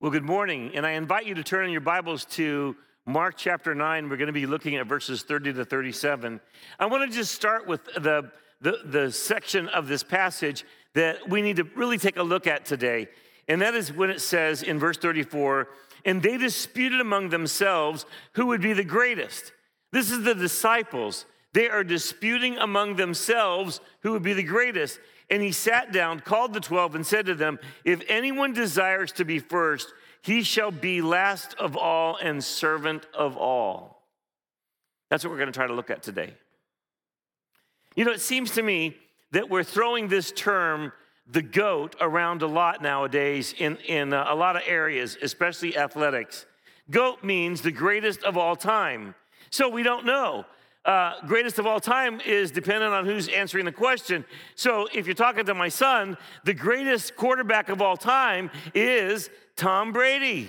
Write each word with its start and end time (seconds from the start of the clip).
Well, 0.00 0.12
good 0.12 0.24
morning, 0.24 0.70
and 0.76 0.86
I 0.86 0.92
invite 0.92 1.26
you 1.26 1.34
to 1.34 1.42
turn 1.42 1.64
in 1.64 1.72
your 1.72 1.80
Bibles 1.80 2.24
to 2.26 2.76
Mark 3.04 3.34
chapter 3.36 3.74
9. 3.74 4.08
We're 4.08 4.16
going 4.16 4.28
to 4.28 4.32
be 4.32 4.46
looking 4.46 4.76
at 4.76 4.86
verses 4.86 5.24
30 5.24 5.54
to 5.54 5.64
37. 5.64 6.40
I 6.78 6.86
want 6.86 7.10
to 7.10 7.16
just 7.16 7.34
start 7.34 7.66
with 7.66 7.84
the, 7.86 8.30
the, 8.60 8.78
the, 8.84 9.10
section 9.10 9.66
of 9.70 9.88
this 9.88 10.04
passage 10.04 10.64
that 10.94 11.28
we 11.28 11.42
need 11.42 11.56
to 11.56 11.64
really 11.74 11.98
take 11.98 12.16
a 12.16 12.22
look 12.22 12.46
at 12.46 12.64
today. 12.64 13.08
And 13.48 13.60
that 13.60 13.74
is 13.74 13.92
when 13.92 14.08
it 14.08 14.20
says 14.20 14.62
in 14.62 14.78
verse 14.78 14.98
34, 14.98 15.66
and 16.04 16.22
they 16.22 16.38
disputed 16.38 17.00
among 17.00 17.30
themselves 17.30 18.06
who 18.34 18.46
would 18.46 18.60
be 18.60 18.74
the 18.74 18.84
greatest. 18.84 19.50
This 19.90 20.12
is 20.12 20.22
the 20.22 20.36
disciples. 20.36 21.26
They 21.54 21.68
are 21.68 21.82
disputing 21.82 22.56
among 22.58 22.94
themselves 22.94 23.80
who 24.04 24.12
would 24.12 24.22
be 24.22 24.34
the 24.34 24.44
greatest. 24.44 25.00
And 25.30 25.42
he 25.42 25.52
sat 25.52 25.92
down, 25.92 26.20
called 26.20 26.54
the 26.54 26.60
twelve, 26.60 26.94
and 26.94 27.06
said 27.06 27.26
to 27.26 27.34
them, 27.34 27.58
If 27.84 28.02
anyone 28.08 28.52
desires 28.52 29.12
to 29.12 29.24
be 29.24 29.38
first, 29.38 29.92
he 30.22 30.42
shall 30.42 30.70
be 30.70 31.02
last 31.02 31.54
of 31.54 31.76
all 31.76 32.16
and 32.16 32.42
servant 32.42 33.06
of 33.14 33.36
all. 33.36 34.02
That's 35.10 35.24
what 35.24 35.30
we're 35.30 35.38
going 35.38 35.52
to 35.52 35.56
try 35.56 35.66
to 35.66 35.74
look 35.74 35.90
at 35.90 36.02
today. 36.02 36.34
You 37.94 38.04
know, 38.04 38.12
it 38.12 38.20
seems 38.20 38.52
to 38.52 38.62
me 38.62 38.96
that 39.32 39.50
we're 39.50 39.64
throwing 39.64 40.08
this 40.08 40.32
term, 40.32 40.92
the 41.26 41.42
GOAT, 41.42 41.96
around 42.00 42.42
a 42.42 42.46
lot 42.46 42.82
nowadays 42.82 43.54
in, 43.58 43.76
in 43.86 44.12
uh, 44.12 44.26
a 44.28 44.34
lot 44.34 44.56
of 44.56 44.62
areas, 44.66 45.16
especially 45.22 45.76
athletics. 45.76 46.46
GOAT 46.90 47.22
means 47.22 47.60
the 47.60 47.72
greatest 47.72 48.22
of 48.22 48.36
all 48.36 48.56
time. 48.56 49.14
So 49.50 49.68
we 49.68 49.82
don't 49.82 50.06
know 50.06 50.46
uh, 50.88 51.12
greatest 51.26 51.58
of 51.58 51.66
all 51.66 51.78
time 51.78 52.18
is 52.24 52.50
dependent 52.50 52.94
on 52.94 53.04
who's 53.04 53.28
answering 53.28 53.66
the 53.66 53.72
question. 53.72 54.24
So 54.54 54.88
if 54.94 55.04
you're 55.06 55.14
talking 55.14 55.44
to 55.44 55.52
my 55.52 55.68
son, 55.68 56.16
the 56.44 56.54
greatest 56.54 57.14
quarterback 57.14 57.68
of 57.68 57.82
all 57.82 57.98
time 57.98 58.50
is 58.74 59.28
Tom 59.54 59.92
Brady, 59.92 60.48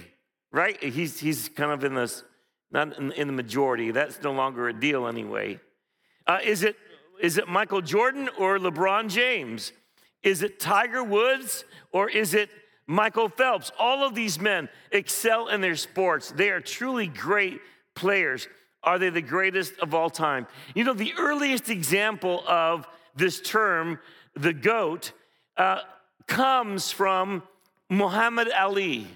right? 0.54 0.82
He's, 0.82 1.20
he's 1.20 1.50
kind 1.50 1.74
of 1.74 1.84
in 1.84 1.94
this, 1.94 2.24
not 2.72 2.98
in, 2.98 3.12
in 3.12 3.28
the 3.28 3.34
majority. 3.34 3.92
That's 3.92 4.24
no 4.24 4.32
longer 4.32 4.70
a 4.70 4.74
deal 4.74 5.08
anyway. 5.08 5.60
Uh, 6.26 6.40
is, 6.42 6.64
it, 6.64 6.78
is 7.22 7.38
it 7.38 7.50
Michael 7.50 7.82
Jordan 7.82 8.30
or 8.40 8.60
LeBron 8.60 9.10
James? 9.10 9.74
Is 10.24 10.42
it 10.42 10.58
Tiger 10.58 11.04
Woods 11.04 11.66
or 11.92 12.10
is 12.10 12.34
it 12.34 12.50
Michael 12.88 13.28
Phelps? 13.28 13.74
All 13.78 14.08
of 14.08 14.16
these 14.16 14.40
men 14.40 14.70
excel 14.94 15.50
in 15.50 15.60
their 15.60 15.76
sports. 15.76 16.32
They 16.32 16.50
are 16.50 16.62
truly 16.62 17.08
great 17.08 17.60
players. 17.94 18.48
Are 18.84 18.98
they 18.98 19.10
the 19.10 19.22
greatest 19.22 19.78
of 19.80 19.94
all 19.94 20.10
time? 20.10 20.48
You 20.74 20.84
know, 20.84 20.94
the 20.94 21.14
earliest 21.18 21.70
example 21.70 22.44
of 22.48 22.88
this 23.16 23.42
term, 23.42 24.00
the 24.36 24.54
GOAT, 24.54 25.12
uh, 25.58 25.80
comes 26.28 26.92
from 26.92 27.44
Muhammad 27.90 28.50
Ali. 28.58 29.08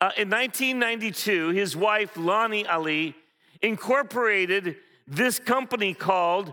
Uh, 0.00 0.10
in 0.16 0.28
1992, 0.28 1.50
his 1.50 1.76
wife, 1.76 2.16
Lonnie 2.16 2.66
Ali, 2.66 3.14
incorporated 3.62 4.76
this 5.06 5.38
company 5.38 5.94
called 5.94 6.52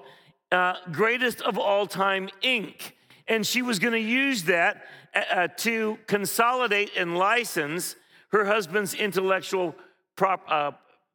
uh, 0.52 0.76
Greatest 0.92 1.42
of 1.42 1.58
All 1.58 1.88
Time 1.88 2.30
Inc. 2.44 2.94
And 3.28 3.46
she 3.46 3.62
was 3.62 3.80
going 3.80 3.94
to 3.94 4.00
use 4.00 4.44
that 4.44 4.86
uh, 5.14 5.20
uh, 5.32 5.48
to 5.58 5.98
consolidate 6.08 6.92
and 6.96 7.18
license 7.18 7.96
her 8.32 8.46
husband's 8.46 8.94
intellectual 8.94 9.76
prop, 10.16 10.44
uh, 10.48 10.72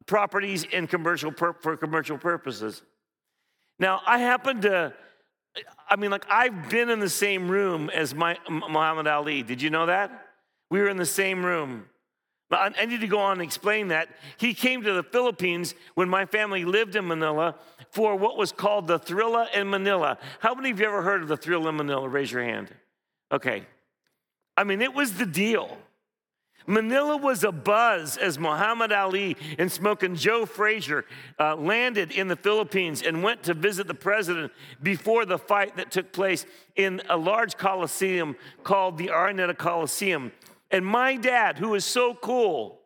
properties 0.07 0.63
in 0.63 0.87
commercial 0.87 1.31
for 1.31 1.77
commercial 1.77 2.17
purposes. 2.17 2.81
Now, 3.79 4.01
I 4.07 4.19
happen 4.19 4.61
to, 4.61 4.93
I 5.87 5.95
mean, 5.95 6.09
like, 6.09 6.25
I've 6.29 6.69
been 6.69 6.89
in 6.89 6.99
the 6.99 7.09
same 7.09 7.49
room 7.49 7.91
as 7.91 8.15
my, 8.15 8.37
Muhammad 8.49 9.05
Ali. 9.07 9.43
Did 9.43 9.61
you 9.61 9.69
know 9.69 9.85
that? 9.85 10.25
We 10.71 10.79
were 10.79 10.89
in 10.89 10.97
the 10.97 11.05
same 11.05 11.45
room. 11.45 11.85
I 12.49 12.85
need 12.85 13.01
to 13.01 13.07
go 13.07 13.19
on 13.19 13.33
and 13.33 13.41
explain 13.41 13.89
that. 13.89 14.07
He 14.37 14.53
came 14.53 14.81
to 14.83 14.93
the 14.93 15.03
Philippines 15.03 15.75
when 15.95 16.07
my 16.07 16.25
family 16.25 16.63
lived 16.63 16.95
in 16.95 17.05
Manila 17.05 17.55
for 17.91 18.15
what 18.15 18.37
was 18.37 18.53
called 18.53 18.87
the 18.87 18.97
Thrilla 18.97 19.53
in 19.53 19.69
Manila. 19.69 20.17
How 20.39 20.55
many 20.55 20.71
of 20.71 20.79
you 20.79 20.85
ever 20.85 21.01
heard 21.01 21.21
of 21.21 21.27
the 21.27 21.37
Thrilla 21.37 21.69
in 21.69 21.75
Manila? 21.75 22.07
Raise 22.07 22.31
your 22.31 22.43
hand. 22.43 22.73
Okay. 23.31 23.65
I 24.55 24.63
mean, 24.63 24.81
it 24.81 24.93
was 24.93 25.13
the 25.15 25.25
deal. 25.25 25.77
Manila 26.65 27.15
was 27.15 27.45
a 27.45 27.51
buzz 27.51 28.17
as 28.17 28.37
Muhammad 28.37 28.91
Ali 28.91 29.37
and 29.57 29.71
Smoking 29.71 30.15
Joe 30.15 30.45
Frazier 30.45 31.05
uh, 31.39 31.55
landed 31.55 32.11
in 32.11 32.27
the 32.27 32.35
Philippines 32.35 33.01
and 33.01 33.23
went 33.23 33.43
to 33.43 33.53
visit 33.53 33.87
the 33.87 33.93
president 33.93 34.51
before 34.83 35.25
the 35.25 35.37
fight 35.37 35.77
that 35.77 35.91
took 35.91 36.11
place 36.11 36.45
in 36.75 37.01
a 37.09 37.15
large 37.15 37.57
coliseum 37.57 38.35
called 38.63 38.97
the 38.97 39.07
Araneta 39.07 39.57
Coliseum. 39.57 40.33
And 40.69 40.85
my 40.85 41.15
dad, 41.15 41.57
who 41.57 41.73
is 41.73 41.85
so 41.85 42.13
cool, 42.13 42.81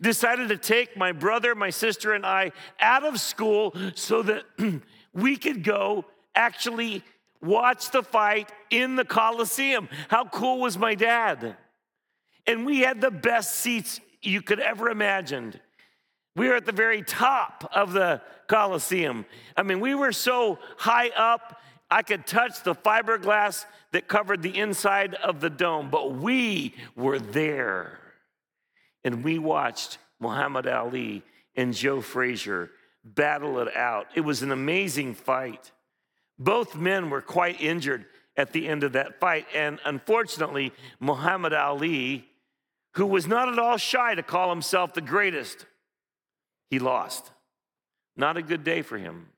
decided 0.00 0.48
to 0.50 0.58
take 0.58 0.96
my 0.96 1.12
brother, 1.12 1.54
my 1.54 1.70
sister, 1.70 2.12
and 2.12 2.26
I 2.26 2.52
out 2.80 3.04
of 3.04 3.18
school 3.18 3.74
so 3.94 4.22
that 4.22 4.44
we 5.14 5.36
could 5.36 5.64
go 5.64 6.04
actually 6.34 7.02
watch 7.40 7.90
the 7.90 8.02
fight 8.02 8.52
in 8.70 8.96
the 8.96 9.04
Coliseum. 9.04 9.88
How 10.08 10.26
cool 10.26 10.60
was 10.60 10.78
my 10.78 10.94
dad? 10.94 11.56
And 12.46 12.66
we 12.66 12.80
had 12.80 13.00
the 13.00 13.10
best 13.10 13.56
seats 13.56 14.00
you 14.20 14.42
could 14.42 14.60
ever 14.60 14.90
imagine. 14.90 15.54
We 16.34 16.48
were 16.48 16.56
at 16.56 16.66
the 16.66 16.72
very 16.72 17.02
top 17.02 17.70
of 17.74 17.92
the 17.92 18.22
Coliseum. 18.46 19.26
I 19.56 19.62
mean, 19.62 19.80
we 19.80 19.94
were 19.94 20.12
so 20.12 20.58
high 20.78 21.10
up, 21.10 21.60
I 21.90 22.02
could 22.02 22.26
touch 22.26 22.62
the 22.62 22.74
fiberglass 22.74 23.66
that 23.92 24.08
covered 24.08 24.42
the 24.42 24.56
inside 24.56 25.14
of 25.14 25.40
the 25.40 25.50
dome, 25.50 25.90
but 25.90 26.14
we 26.14 26.74
were 26.96 27.18
there. 27.18 27.98
And 29.04 29.22
we 29.22 29.38
watched 29.38 29.98
Muhammad 30.18 30.66
Ali 30.66 31.22
and 31.54 31.74
Joe 31.74 32.00
Frazier 32.00 32.70
battle 33.04 33.58
it 33.58 33.76
out. 33.76 34.06
It 34.14 34.22
was 34.22 34.42
an 34.42 34.52
amazing 34.52 35.14
fight. 35.14 35.70
Both 36.38 36.76
men 36.76 37.10
were 37.10 37.20
quite 37.20 37.60
injured 37.60 38.06
at 38.36 38.52
the 38.52 38.68
end 38.68 38.84
of 38.84 38.92
that 38.92 39.20
fight. 39.20 39.46
And 39.54 39.78
unfortunately, 39.84 40.72
Muhammad 40.98 41.52
Ali 41.52 42.26
who 42.92 43.06
was 43.06 43.26
not 43.26 43.48
at 43.48 43.58
all 43.58 43.76
shy 43.76 44.14
to 44.14 44.22
call 44.22 44.50
himself 44.50 44.94
the 44.94 45.00
greatest, 45.00 45.66
he 46.70 46.78
lost. 46.78 47.30
Not 48.16 48.36
a 48.36 48.42
good 48.42 48.64
day 48.64 48.82
for 48.82 48.98
him. 48.98 49.28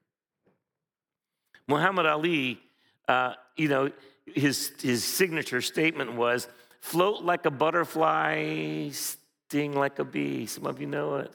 Muhammad 1.68 2.06
Ali, 2.06 2.60
uh, 3.08 3.34
you 3.56 3.68
know, 3.68 3.90
his, 4.26 4.72
his 4.80 5.04
signature 5.04 5.60
statement 5.60 6.14
was 6.14 6.48
float 6.80 7.22
like 7.22 7.46
a 7.46 7.50
butterfly, 7.50 8.90
sting 8.90 9.74
like 9.74 9.98
a 9.98 10.04
bee. 10.04 10.46
Some 10.46 10.66
of 10.66 10.80
you 10.80 10.86
know 10.86 11.16
it. 11.16 11.32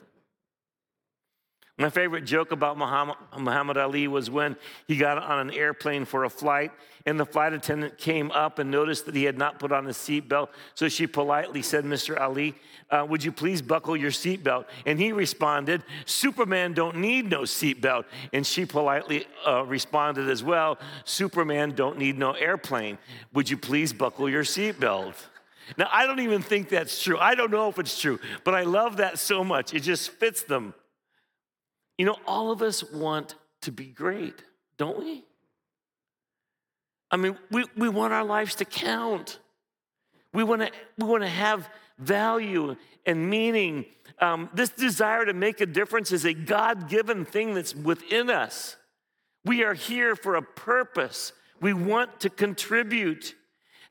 My 1.80 1.88
favorite 1.88 2.26
joke 2.26 2.52
about 2.52 2.76
Muhammad, 2.76 3.78
Ali 3.78 4.06
was 4.06 4.28
when 4.28 4.54
he 4.86 4.98
got 4.98 5.16
on 5.16 5.48
an 5.48 5.54
airplane 5.54 6.04
for 6.04 6.24
a 6.24 6.28
flight, 6.28 6.72
and 7.06 7.18
the 7.18 7.24
flight 7.24 7.54
attendant 7.54 7.96
came 7.96 8.30
up 8.32 8.58
and 8.58 8.70
noticed 8.70 9.06
that 9.06 9.14
he 9.14 9.24
had 9.24 9.38
not 9.38 9.58
put 9.58 9.72
on 9.72 9.86
his 9.86 9.96
seatbelt. 9.96 10.48
So 10.74 10.90
she 10.90 11.06
politely 11.06 11.62
said, 11.62 11.84
Mr. 11.86 12.20
Ali, 12.20 12.54
uh, 12.90 13.06
would 13.08 13.24
you 13.24 13.32
please 13.32 13.62
buckle 13.62 13.96
your 13.96 14.10
seatbelt? 14.10 14.66
And 14.84 14.98
he 14.98 15.12
responded, 15.12 15.82
Superman 16.04 16.74
don't 16.74 16.98
need 16.98 17.30
no 17.30 17.42
seatbelt. 17.42 18.04
And 18.34 18.46
she 18.46 18.66
politely 18.66 19.24
uh, 19.46 19.64
responded 19.64 20.28
as 20.28 20.44
well, 20.44 20.78
Superman 21.06 21.70
don't 21.74 21.96
need 21.96 22.18
no 22.18 22.32
airplane. 22.32 22.98
Would 23.32 23.48
you 23.48 23.56
please 23.56 23.94
buckle 23.94 24.28
your 24.28 24.44
seatbelt? 24.44 25.14
Now, 25.78 25.88
I 25.90 26.06
don't 26.06 26.20
even 26.20 26.42
think 26.42 26.68
that's 26.68 27.02
true. 27.02 27.16
I 27.16 27.34
don't 27.34 27.50
know 27.50 27.70
if 27.70 27.78
it's 27.78 27.98
true, 27.98 28.20
but 28.44 28.54
I 28.54 28.64
love 28.64 28.98
that 28.98 29.18
so 29.18 29.42
much. 29.42 29.72
It 29.72 29.80
just 29.80 30.10
fits 30.10 30.42
them. 30.42 30.74
You 32.00 32.06
know, 32.06 32.16
all 32.26 32.50
of 32.50 32.62
us 32.62 32.82
want 32.82 33.34
to 33.60 33.70
be 33.70 33.84
great, 33.84 34.42
don't 34.78 34.98
we? 34.98 35.22
I 37.10 37.18
mean, 37.18 37.36
we, 37.50 37.66
we 37.76 37.90
want 37.90 38.14
our 38.14 38.24
lives 38.24 38.54
to 38.54 38.64
count. 38.64 39.38
We 40.32 40.42
want 40.42 40.62
to 40.62 40.70
we 40.96 41.04
want 41.04 41.24
to 41.24 41.28
have 41.28 41.68
value 41.98 42.76
and 43.04 43.28
meaning. 43.28 43.84
Um, 44.18 44.48
this 44.54 44.70
desire 44.70 45.26
to 45.26 45.34
make 45.34 45.60
a 45.60 45.66
difference 45.66 46.10
is 46.10 46.24
a 46.24 46.32
God 46.32 46.88
given 46.88 47.26
thing 47.26 47.52
that's 47.52 47.74
within 47.74 48.30
us. 48.30 48.76
We 49.44 49.62
are 49.64 49.74
here 49.74 50.16
for 50.16 50.36
a 50.36 50.42
purpose. 50.42 51.34
We 51.60 51.74
want 51.74 52.20
to 52.20 52.30
contribute. 52.30 53.34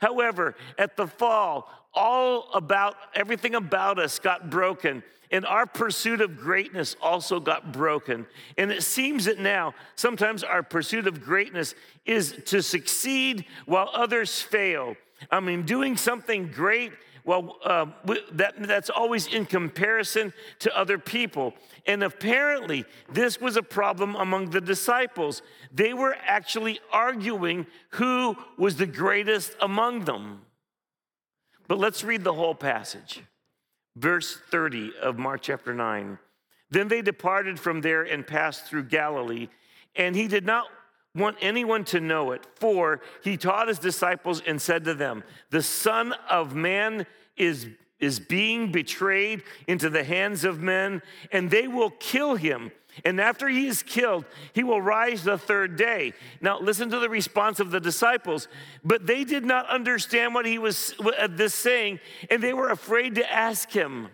However, 0.01 0.56
at 0.80 0.98
the 0.98 1.06
fall, 1.06 1.69
all 1.94 2.50
about 2.56 2.95
everything 3.13 3.54
about 3.54 4.00
us 4.00 4.18
got 4.18 4.50
broken 4.50 5.04
and 5.31 5.46
our 5.46 5.66
pursuit 5.66 6.22
of 6.22 6.38
greatness 6.38 6.96
also 7.02 7.40
got 7.40 7.72
broken. 7.72 8.26
And 8.58 8.72
it 8.72 8.84
seems 8.84 9.26
that 9.26 9.40
now, 9.40 9.76
sometimes 9.96 10.44
our 10.44 10.64
pursuit 10.64 11.08
of 11.08 11.24
greatness 11.24 11.76
is 12.06 12.36
to 12.46 12.64
succeed 12.64 13.46
while 13.66 13.90
others 13.94 14.42
fail. 14.42 14.96
I 15.30 15.40
mean, 15.40 15.64
doing 15.64 15.98
something 15.98 16.48
great, 16.48 16.94
well, 17.26 17.58
uh, 17.64 17.86
that, 18.31 18.56
that's 18.58 18.90
always 18.90 19.28
in 19.28 19.46
comparison 19.46 20.34
to 20.60 20.76
other 20.76 20.98
people. 20.98 21.54
And 21.86 22.04
apparently, 22.04 22.86
this 23.12 23.40
was 23.40 23.56
a 23.56 23.62
problem 23.62 24.16
among 24.16 24.50
the 24.50 24.62
disciples. 24.62 25.44
They 25.72 25.94
were 25.94 26.16
actually 26.25 26.80
arguing 26.92 27.68
who 27.92 28.36
was 28.58 28.78
the 28.78 28.88
greatest 28.88 29.56
among 29.62 30.06
them. 30.06 30.42
But 31.68 31.78
let's 31.78 32.04
read 32.04 32.24
the 32.24 32.34
whole 32.34 32.56
passage. 32.56 33.22
Verse 34.00 34.38
30 34.50 34.94
of 35.01 35.18
Mark 35.18 35.42
chapter 35.42 35.74
9. 35.74 36.18
Then 36.72 36.88
they 36.88 37.01
departed 37.01 37.60
from 37.60 37.81
there 37.81 38.04
and 38.04 38.25
passed 38.25 38.63
through 38.66 38.84
Galilee, 38.84 39.50
and 39.94 40.16
he 40.16 40.30
did 40.30 40.46
not 40.46 40.68
want 41.13 41.36
anyone 41.42 41.84
to 41.84 42.00
know 42.00 42.31
it, 42.31 42.48
for 42.56 43.01
he 43.25 43.36
taught 43.36 43.68
his 43.68 43.78
disciples 43.80 44.42
and 44.48 44.62
said 44.62 44.86
to 44.86 44.94
them, 44.94 45.24
The 45.50 45.62
Son 45.62 46.13
of 46.30 46.56
Man 46.56 47.07
is, 47.36 47.68
is 48.00 48.22
being 48.22 48.72
betrayed 48.72 49.44
into 49.68 49.90
the 49.90 50.06
hands 50.06 50.46
of 50.46 50.62
men, 50.62 51.01
and 51.34 51.51
they 51.51 51.68
will 51.68 51.90
kill 51.90 52.36
him. 52.36 52.72
And 53.06 53.19
after 53.19 53.48
he 53.48 53.68
is 53.68 53.84
killed, 53.84 54.25
he 54.54 54.63
will 54.63 54.81
rise 54.81 55.24
the 55.24 55.38
third 55.38 55.75
day. 55.75 56.13
Now, 56.42 56.60
listen 56.60 56.90
to 56.90 57.00
the 57.00 57.10
response 57.10 57.60
of 57.60 57.72
the 57.72 57.80
disciples. 57.80 58.48
But 58.84 59.07
they 59.07 59.24
did 59.24 59.46
not 59.46 59.68
understand 59.69 60.34
what 60.34 60.46
he 60.46 60.57
was 60.57 60.94
this 61.30 61.54
saying, 61.54 62.00
and 62.30 62.42
they 62.42 62.54
were 62.54 62.69
afraid 62.69 63.16
to 63.16 63.31
ask 63.31 63.72
him. 63.72 64.10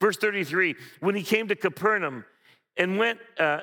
Verse 0.00 0.16
33 0.16 0.76
When 1.00 1.14
he 1.14 1.22
came 1.22 1.48
to 1.48 1.56
Capernaum 1.56 2.24
and 2.76 2.98
went, 2.98 3.18
uh, 3.38 3.60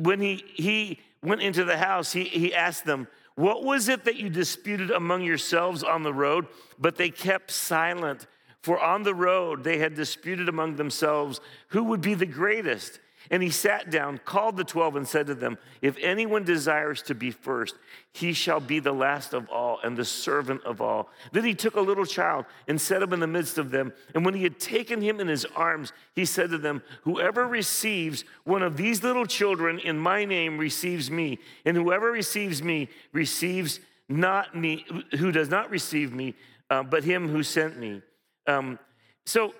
when 0.00 0.20
he, 0.20 0.44
he 0.54 1.00
went 1.22 1.42
into 1.42 1.64
the 1.64 1.76
house, 1.76 2.12
he, 2.12 2.24
he 2.24 2.54
asked 2.54 2.84
them, 2.84 3.08
What 3.34 3.64
was 3.64 3.88
it 3.88 4.04
that 4.04 4.16
you 4.16 4.28
disputed 4.28 4.90
among 4.90 5.22
yourselves 5.22 5.82
on 5.82 6.02
the 6.02 6.14
road? 6.14 6.46
But 6.78 6.96
they 6.96 7.10
kept 7.10 7.50
silent, 7.50 8.26
for 8.62 8.80
on 8.80 9.02
the 9.02 9.14
road 9.14 9.64
they 9.64 9.78
had 9.78 9.94
disputed 9.94 10.48
among 10.48 10.76
themselves 10.76 11.40
who 11.68 11.84
would 11.84 12.00
be 12.00 12.14
the 12.14 12.26
greatest. 12.26 13.00
And 13.30 13.42
he 13.42 13.50
sat 13.50 13.90
down, 13.90 14.18
called 14.24 14.56
the 14.56 14.64
twelve, 14.64 14.96
and 14.96 15.06
said 15.06 15.26
to 15.26 15.34
them, 15.34 15.58
If 15.82 15.96
anyone 16.00 16.44
desires 16.44 17.02
to 17.02 17.14
be 17.14 17.30
first, 17.30 17.74
he 18.12 18.32
shall 18.32 18.60
be 18.60 18.78
the 18.78 18.92
last 18.92 19.34
of 19.34 19.48
all 19.50 19.78
and 19.82 19.96
the 19.96 20.04
servant 20.04 20.64
of 20.64 20.80
all. 20.80 21.10
Then 21.32 21.44
he 21.44 21.54
took 21.54 21.76
a 21.76 21.80
little 21.80 22.06
child 22.06 22.46
and 22.68 22.80
set 22.80 23.02
him 23.02 23.12
in 23.12 23.20
the 23.20 23.26
midst 23.26 23.58
of 23.58 23.70
them. 23.70 23.92
And 24.14 24.24
when 24.24 24.34
he 24.34 24.42
had 24.42 24.58
taken 24.58 25.00
him 25.00 25.20
in 25.20 25.28
his 25.28 25.44
arms, 25.56 25.92
he 26.14 26.24
said 26.24 26.50
to 26.50 26.58
them, 26.58 26.82
Whoever 27.02 27.46
receives 27.46 28.24
one 28.44 28.62
of 28.62 28.76
these 28.76 29.02
little 29.02 29.26
children 29.26 29.78
in 29.78 29.98
my 29.98 30.24
name 30.24 30.58
receives 30.58 31.10
me. 31.10 31.38
And 31.64 31.76
whoever 31.76 32.10
receives 32.10 32.62
me 32.62 32.88
receives 33.12 33.80
not 34.08 34.56
me, 34.56 34.84
who 35.18 35.32
does 35.32 35.48
not 35.48 35.70
receive 35.70 36.12
me, 36.12 36.34
uh, 36.70 36.82
but 36.82 37.04
him 37.04 37.28
who 37.28 37.42
sent 37.42 37.78
me. 37.78 38.02
Um, 38.46 38.78
so, 39.24 39.54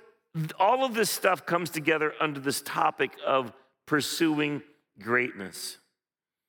all 0.58 0.84
of 0.84 0.94
this 0.94 1.10
stuff 1.10 1.46
comes 1.46 1.70
together 1.70 2.14
under 2.20 2.40
this 2.40 2.60
topic 2.62 3.12
of 3.24 3.52
pursuing 3.86 4.62
greatness. 5.00 5.78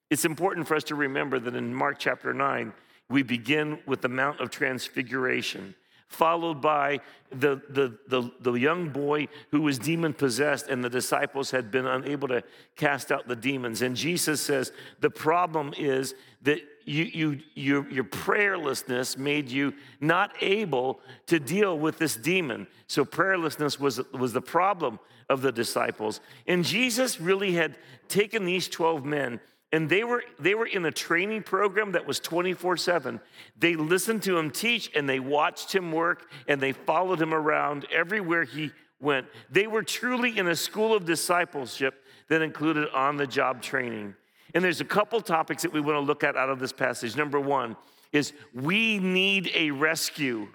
It's 0.09 0.25
important 0.25 0.67
for 0.67 0.75
us 0.75 0.83
to 0.85 0.95
remember 0.95 1.39
that 1.39 1.55
in 1.55 1.73
Mark 1.73 1.99
chapter 1.99 2.33
9, 2.33 2.73
we 3.09 3.23
begin 3.23 3.79
with 3.85 4.01
the 4.01 4.09
Mount 4.09 4.39
of 4.39 4.49
Transfiguration, 4.49 5.75
followed 6.07 6.61
by 6.61 6.99
the, 7.29 7.61
the, 7.69 7.97
the, 8.07 8.31
the, 8.39 8.53
young 8.53 8.89
boy 8.89 9.27
who 9.51 9.61
was 9.61 9.77
demon 9.79 10.13
possessed, 10.13 10.67
and 10.67 10.83
the 10.83 10.89
disciples 10.89 11.51
had 11.51 11.71
been 11.71 11.85
unable 11.85 12.27
to 12.29 12.43
cast 12.75 13.11
out 13.11 13.27
the 13.27 13.35
demons. 13.35 13.81
And 13.81 13.95
Jesus 13.95 14.41
says, 14.41 14.71
The 14.99 15.09
problem 15.09 15.73
is 15.77 16.15
that 16.41 16.59
you, 16.87 17.03
you, 17.03 17.39
your, 17.53 17.89
your 17.89 18.03
prayerlessness 18.05 19.17
made 19.17 19.49
you 19.49 19.73
not 19.99 20.31
able 20.41 21.01
to 21.27 21.39
deal 21.39 21.77
with 21.77 21.97
this 21.97 22.15
demon. 22.15 22.67
So, 22.87 23.03
prayerlessness 23.03 23.79
was, 23.79 24.01
was 24.13 24.33
the 24.33 24.41
problem 24.41 24.99
of 25.29 25.41
the 25.41 25.51
disciples. 25.51 26.21
And 26.47 26.63
Jesus 26.63 27.19
really 27.19 27.51
had 27.53 27.77
taken 28.07 28.45
these 28.45 28.67
12 28.69 29.03
men 29.03 29.39
and 29.73 29.89
they 29.89 30.03
were 30.03 30.23
they 30.39 30.55
were 30.55 30.65
in 30.65 30.85
a 30.85 30.91
training 30.91 31.43
program 31.43 31.91
that 31.91 32.07
was 32.07 32.21
24/7. 32.21 33.19
They 33.57 33.75
listened 33.75 34.23
to 34.23 34.37
him 34.37 34.49
teach 34.49 34.89
and 34.95 35.09
they 35.09 35.19
watched 35.19 35.75
him 35.75 35.91
work 35.91 36.29
and 36.47 36.61
they 36.61 36.71
followed 36.71 37.21
him 37.21 37.33
around 37.33 37.85
everywhere 37.91 38.45
he 38.45 38.71
went. 39.01 39.27
They 39.49 39.67
were 39.67 39.83
truly 39.83 40.37
in 40.37 40.47
a 40.47 40.55
school 40.55 40.93
of 40.93 41.05
discipleship 41.05 42.01
that 42.29 42.41
included 42.41 42.89
on 42.91 43.17
the 43.17 43.27
job 43.27 43.61
training. 43.61 44.15
And 44.57 44.63
there's 44.63 44.81
a 44.81 44.85
couple 44.85 45.21
topics 45.21 45.61
that 45.61 45.71
we 45.71 45.79
want 45.79 45.97
to 45.97 45.99
look 45.99 46.23
at 46.23 46.35
out 46.35 46.49
of 46.49 46.57
this 46.57 46.73
passage. 46.73 47.15
Number 47.15 47.39
1 47.39 47.77
is 48.11 48.33
we 48.55 48.97
need 48.97 49.51
a 49.53 49.69
rescue. 49.69 50.47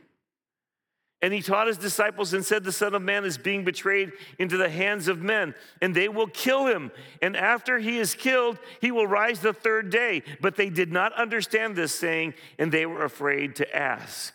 And 1.20 1.32
he 1.32 1.40
taught 1.40 1.68
his 1.68 1.78
disciples 1.78 2.34
and 2.34 2.44
said, 2.44 2.64
The 2.64 2.72
Son 2.72 2.96
of 2.96 3.02
Man 3.02 3.24
is 3.24 3.38
being 3.38 3.62
betrayed 3.62 4.10
into 4.40 4.56
the 4.56 4.68
hands 4.68 5.06
of 5.06 5.22
men, 5.22 5.54
and 5.80 5.94
they 5.94 6.08
will 6.08 6.26
kill 6.26 6.66
him. 6.66 6.90
And 7.22 7.36
after 7.36 7.78
he 7.78 7.98
is 7.98 8.16
killed, 8.16 8.58
he 8.80 8.90
will 8.90 9.06
rise 9.06 9.38
the 9.38 9.52
third 9.52 9.90
day. 9.90 10.24
But 10.40 10.56
they 10.56 10.68
did 10.68 10.90
not 10.90 11.12
understand 11.12 11.76
this 11.76 11.94
saying, 11.94 12.34
and 12.58 12.72
they 12.72 12.86
were 12.86 13.04
afraid 13.04 13.54
to 13.54 13.76
ask. 13.76 14.34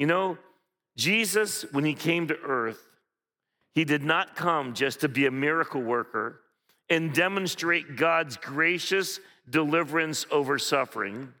You 0.00 0.08
know, 0.08 0.36
Jesus, 0.96 1.64
when 1.70 1.84
he 1.84 1.94
came 1.94 2.26
to 2.26 2.36
earth, 2.40 2.84
he 3.72 3.84
did 3.84 4.02
not 4.02 4.34
come 4.34 4.74
just 4.74 4.98
to 5.02 5.08
be 5.08 5.26
a 5.26 5.30
miracle 5.30 5.80
worker 5.80 6.40
and 6.90 7.12
demonstrate 7.12 7.96
God's 7.96 8.36
gracious 8.36 9.20
deliverance 9.48 10.26
over 10.30 10.58
suffering. 10.58 11.32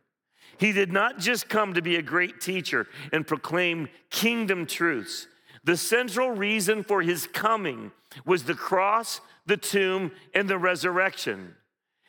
He 0.58 0.72
did 0.72 0.92
not 0.92 1.18
just 1.18 1.48
come 1.48 1.74
to 1.74 1.82
be 1.82 1.96
a 1.96 2.02
great 2.02 2.40
teacher 2.40 2.86
and 3.12 3.26
proclaim 3.26 3.88
kingdom 4.10 4.66
truths. 4.66 5.26
The 5.64 5.76
central 5.76 6.30
reason 6.30 6.84
for 6.84 7.02
his 7.02 7.26
coming 7.26 7.90
was 8.24 8.44
the 8.44 8.54
cross, 8.54 9.20
the 9.46 9.56
tomb, 9.56 10.12
and 10.34 10.48
the 10.48 10.58
resurrection. 10.58 11.54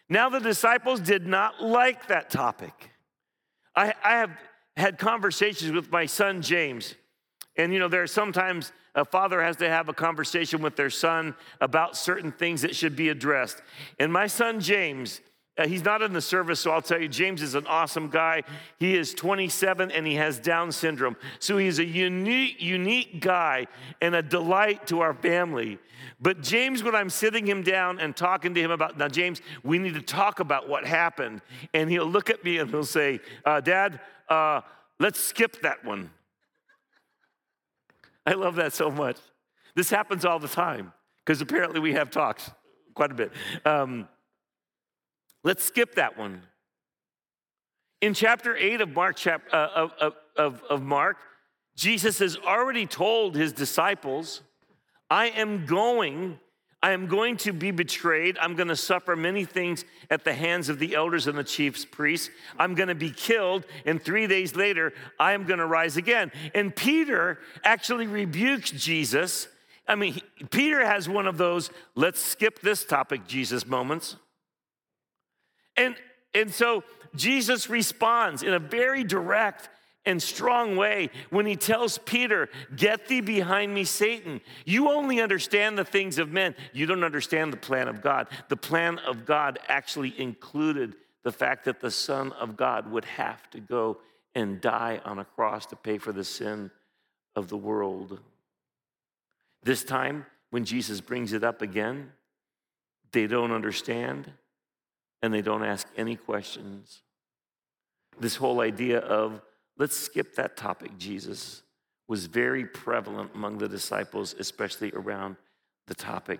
Now, 0.09 0.29
the 0.29 0.39
disciples 0.39 0.99
did 0.99 1.25
not 1.25 1.63
like 1.63 2.07
that 2.07 2.29
topic. 2.29 2.91
I, 3.75 3.93
I 4.03 4.17
have 4.17 4.31
had 4.77 4.97
conversations 4.97 5.71
with 5.71 5.91
my 5.91 6.05
son 6.05 6.41
James, 6.41 6.95
and 7.57 7.73
you 7.73 7.79
know, 7.79 7.87
there 7.87 8.03
are 8.03 8.07
sometimes 8.07 8.71
a 8.95 9.05
father 9.05 9.41
has 9.41 9.57
to 9.57 9.69
have 9.69 9.89
a 9.89 9.93
conversation 9.93 10.61
with 10.61 10.75
their 10.75 10.89
son 10.89 11.35
about 11.61 11.97
certain 11.97 12.31
things 12.31 12.61
that 12.61 12.75
should 12.75 12.95
be 12.95 13.09
addressed. 13.09 13.61
And 13.99 14.11
my 14.11 14.27
son 14.27 14.59
James, 14.59 15.21
uh, 15.57 15.67
he's 15.67 15.83
not 15.83 16.01
in 16.01 16.13
the 16.13 16.21
service, 16.21 16.59
so 16.59 16.71
I'll 16.71 16.81
tell 16.81 17.01
you, 17.01 17.07
James 17.07 17.41
is 17.41 17.55
an 17.55 17.67
awesome 17.67 18.09
guy. 18.09 18.43
He 18.77 18.95
is 18.95 19.13
27 19.13 19.91
and 19.91 20.07
he 20.07 20.15
has 20.15 20.39
Down 20.39 20.71
syndrome. 20.71 21.15
So 21.39 21.57
he's 21.57 21.79
a 21.79 21.85
unique, 21.85 22.61
unique 22.61 23.21
guy 23.21 23.67
and 24.01 24.15
a 24.15 24.21
delight 24.21 24.87
to 24.87 25.01
our 25.01 25.13
family. 25.13 25.77
But 26.19 26.41
James, 26.41 26.83
when 26.83 26.95
I'm 26.95 27.09
sitting 27.09 27.45
him 27.45 27.63
down 27.63 27.99
and 27.99 28.15
talking 28.15 28.53
to 28.53 28.61
him 28.61 28.71
about, 28.71 28.97
now, 28.97 29.07
James, 29.07 29.41
we 29.63 29.77
need 29.77 29.93
to 29.95 30.01
talk 30.01 30.39
about 30.39 30.69
what 30.69 30.85
happened. 30.85 31.41
And 31.73 31.89
he'll 31.89 32.05
look 32.05 32.29
at 32.29 32.43
me 32.43 32.57
and 32.57 32.69
he'll 32.69 32.83
say, 32.83 33.19
uh, 33.45 33.61
Dad, 33.61 33.99
uh, 34.29 34.61
let's 34.99 35.19
skip 35.19 35.61
that 35.61 35.83
one. 35.83 36.09
I 38.25 38.33
love 38.33 38.55
that 38.55 38.73
so 38.73 38.89
much. 38.89 39.17
This 39.75 39.89
happens 39.89 40.25
all 40.25 40.39
the 40.39 40.47
time 40.47 40.93
because 41.23 41.41
apparently 41.41 41.79
we 41.79 41.93
have 41.93 42.09
talks 42.09 42.49
quite 42.93 43.11
a 43.11 43.15
bit. 43.15 43.31
Um, 43.65 44.07
Let's 45.45 45.63
skip 45.63 45.93
that 45.93 46.17
one. 46.17 46.41
In 48.01 48.15
chapter 48.15 48.57
8 48.57 48.81
of 48.81 48.89
Mark, 48.89 49.15
chap, 49.15 49.43
uh, 49.53 49.67
of, 49.75 50.13
of, 50.35 50.63
of 50.67 50.81
Mark, 50.81 51.17
Jesus 51.77 52.17
has 52.17 52.35
already 52.35 52.87
told 52.87 53.35
his 53.35 53.53
disciples, 53.53 54.41
I 55.07 55.27
am 55.27 55.67
going, 55.67 56.39
I 56.85 56.91
am 56.91 57.07
going 57.07 57.37
to 57.37 57.51
be 57.51 57.71
betrayed. 57.71 58.37
I'm 58.39 58.53
going 58.53 58.67
to 58.67 58.75
suffer 58.75 59.15
many 59.15 59.43
things 59.43 59.85
at 60.11 60.23
the 60.23 60.35
hands 60.35 60.69
of 60.69 60.77
the 60.77 60.93
elders 60.93 61.25
and 61.25 61.35
the 61.35 61.43
chief 61.43 61.89
priests. 61.89 62.29
I'm 62.59 62.75
going 62.75 62.89
to 62.89 62.93
be 62.93 63.09
killed, 63.09 63.65
and 63.87 63.99
three 63.99 64.27
days 64.27 64.55
later, 64.55 64.93
I 65.19 65.33
am 65.33 65.45
going 65.45 65.57
to 65.57 65.65
rise 65.65 65.97
again. 65.97 66.31
And 66.53 66.75
Peter 66.75 67.39
actually 67.63 68.05
rebukes 68.05 68.69
Jesus. 68.69 69.47
I 69.87 69.95
mean, 69.95 70.21
Peter 70.51 70.85
has 70.85 71.09
one 71.09 71.25
of 71.25 71.39
those, 71.39 71.71
let's 71.95 72.21
skip 72.21 72.59
this 72.59 72.85
topic, 72.85 73.25
Jesus 73.25 73.65
moments. 73.65 74.17
And, 75.75 75.95
and 76.35 76.53
so 76.53 76.83
Jesus 77.15 77.67
responds 77.67 78.43
in 78.43 78.53
a 78.53 78.59
very 78.59 79.03
direct 79.03 79.69
and 80.05 80.21
strong 80.21 80.75
way 80.75 81.09
when 81.29 81.45
he 81.45 81.55
tells 81.55 81.97
Peter, 81.99 82.49
Get 82.75 83.07
thee 83.07 83.21
behind 83.21 83.73
me, 83.73 83.83
Satan. 83.83 84.41
You 84.65 84.89
only 84.89 85.21
understand 85.21 85.77
the 85.77 85.85
things 85.85 86.17
of 86.17 86.31
men, 86.31 86.55
you 86.73 86.85
don't 86.85 87.03
understand 87.03 87.53
the 87.53 87.57
plan 87.57 87.87
of 87.87 88.01
God. 88.01 88.27
The 88.49 88.57
plan 88.57 88.99
of 88.99 89.25
God 89.25 89.59
actually 89.67 90.19
included 90.19 90.95
the 91.23 91.31
fact 91.31 91.65
that 91.65 91.81
the 91.81 91.91
Son 91.91 92.31
of 92.33 92.55
God 92.55 92.91
would 92.91 93.05
have 93.05 93.49
to 93.49 93.59
go 93.59 93.97
and 94.35 94.61
die 94.61 95.01
on 95.05 95.19
a 95.19 95.25
cross 95.25 95.65
to 95.67 95.75
pay 95.75 95.97
for 95.97 96.11
the 96.11 96.23
sin 96.23 96.69
of 97.35 97.47
the 97.47 97.57
world. 97.57 98.19
This 99.63 99.83
time, 99.83 100.25
when 100.51 100.65
Jesus 100.65 101.01
brings 101.01 101.33
it 101.33 101.43
up 101.43 101.61
again, 101.61 102.11
they 103.11 103.27
don't 103.27 103.51
understand 103.51 104.31
and 105.21 105.33
they 105.33 105.41
don't 105.41 105.63
ask 105.63 105.87
any 105.97 106.15
questions. 106.15 107.01
This 108.19 108.35
whole 108.35 108.61
idea 108.61 108.99
of, 108.99 109.41
let's 109.77 109.97
skip 109.97 110.35
that 110.35 110.57
topic, 110.57 110.97
Jesus, 110.97 111.63
was 112.07 112.25
very 112.25 112.65
prevalent 112.65 113.31
among 113.33 113.57
the 113.57 113.67
disciples, 113.67 114.35
especially 114.37 114.91
around 114.93 115.35
the 115.87 115.95
topic. 115.95 116.39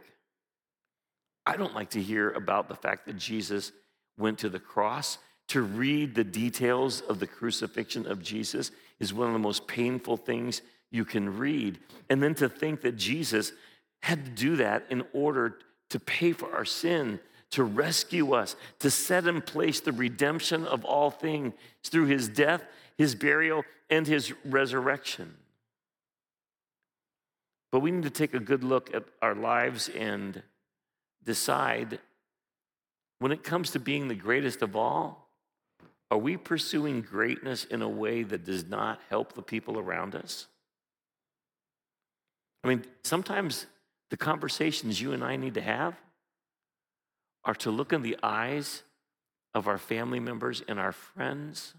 I 1.45 1.57
don't 1.57 1.75
like 1.75 1.91
to 1.91 2.01
hear 2.01 2.31
about 2.31 2.67
the 2.67 2.75
fact 2.75 3.05
that 3.05 3.17
Jesus 3.17 3.71
went 4.17 4.39
to 4.39 4.49
the 4.49 4.59
cross 4.59 5.17
to 5.49 5.61
read 5.61 6.15
the 6.15 6.23
details 6.23 7.01
of 7.01 7.19
the 7.19 7.27
crucifixion 7.27 8.07
of 8.07 8.21
Jesus 8.21 8.71
is 8.99 9.13
one 9.13 9.27
of 9.27 9.33
the 9.33 9.39
most 9.39 9.67
painful 9.67 10.17
things 10.17 10.61
you 10.91 11.05
can 11.05 11.37
read. 11.37 11.79
And 12.09 12.21
then 12.21 12.33
to 12.35 12.49
think 12.49 12.81
that 12.81 12.95
Jesus 12.95 13.51
had 14.01 14.25
to 14.25 14.31
do 14.31 14.55
that 14.57 14.85
in 14.89 15.03
order 15.13 15.57
to 15.89 15.99
pay 15.99 16.31
for 16.31 16.51
our 16.55 16.65
sin, 16.65 17.19
to 17.51 17.63
rescue 17.63 18.33
us, 18.33 18.55
to 18.79 18.89
set 18.89 19.27
in 19.27 19.41
place 19.41 19.79
the 19.79 19.91
redemption 19.91 20.65
of 20.65 20.83
all 20.83 21.11
things 21.11 21.53
through 21.83 22.05
his 22.05 22.27
death, 22.27 22.63
his 22.97 23.15
burial, 23.15 23.63
and 23.89 24.07
his 24.07 24.33
resurrection. 24.45 25.35
But 27.71 27.81
we 27.81 27.91
need 27.91 28.03
to 28.03 28.09
take 28.09 28.33
a 28.33 28.39
good 28.39 28.63
look 28.63 28.93
at 28.95 29.03
our 29.21 29.35
lives 29.35 29.89
and 29.89 30.41
decide 31.23 31.99
when 33.19 33.31
it 33.31 33.43
comes 33.43 33.71
to 33.71 33.79
being 33.79 34.07
the 34.07 34.15
greatest 34.15 34.61
of 34.61 34.75
all, 34.75 35.29
are 36.11 36.17
we 36.17 36.37
pursuing 36.37 37.01
greatness 37.01 37.65
in 37.65 37.81
a 37.81 37.89
way 37.89 38.23
that 38.23 38.45
does 38.45 38.65
not 38.65 38.99
help 39.09 39.33
the 39.33 39.41
people 39.41 39.79
around 39.79 40.15
us? 40.15 40.47
I 42.63 42.67
mean, 42.67 42.85
sometimes 43.03 43.65
the 44.09 44.17
conversations 44.17 45.01
you 45.01 45.13
and 45.13 45.23
I 45.23 45.35
need 45.35 45.55
to 45.55 45.61
have 45.61 45.95
are 47.43 47.55
to 47.55 47.71
look 47.71 47.93
in 47.93 48.01
the 48.01 48.17
eyes 48.23 48.83
of 49.53 49.67
our 49.67 49.77
family 49.77 50.19
members 50.19 50.63
and 50.67 50.79
our 50.79 50.91
friends 50.91 51.73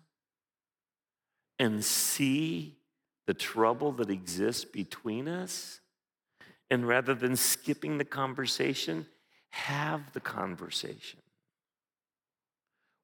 and 1.59 1.85
see 1.85 2.77
the 3.27 3.35
trouble 3.35 3.93
that 3.93 4.11
exists 4.11 4.65
between 4.65 5.29
us. 5.29 5.81
And 6.71 6.87
rather 6.87 7.15
than 7.15 7.37
skipping 7.37 7.99
the 7.99 8.05
conversation, 8.05 9.07
have 9.51 10.13
the 10.13 10.21
conversation. 10.21 11.21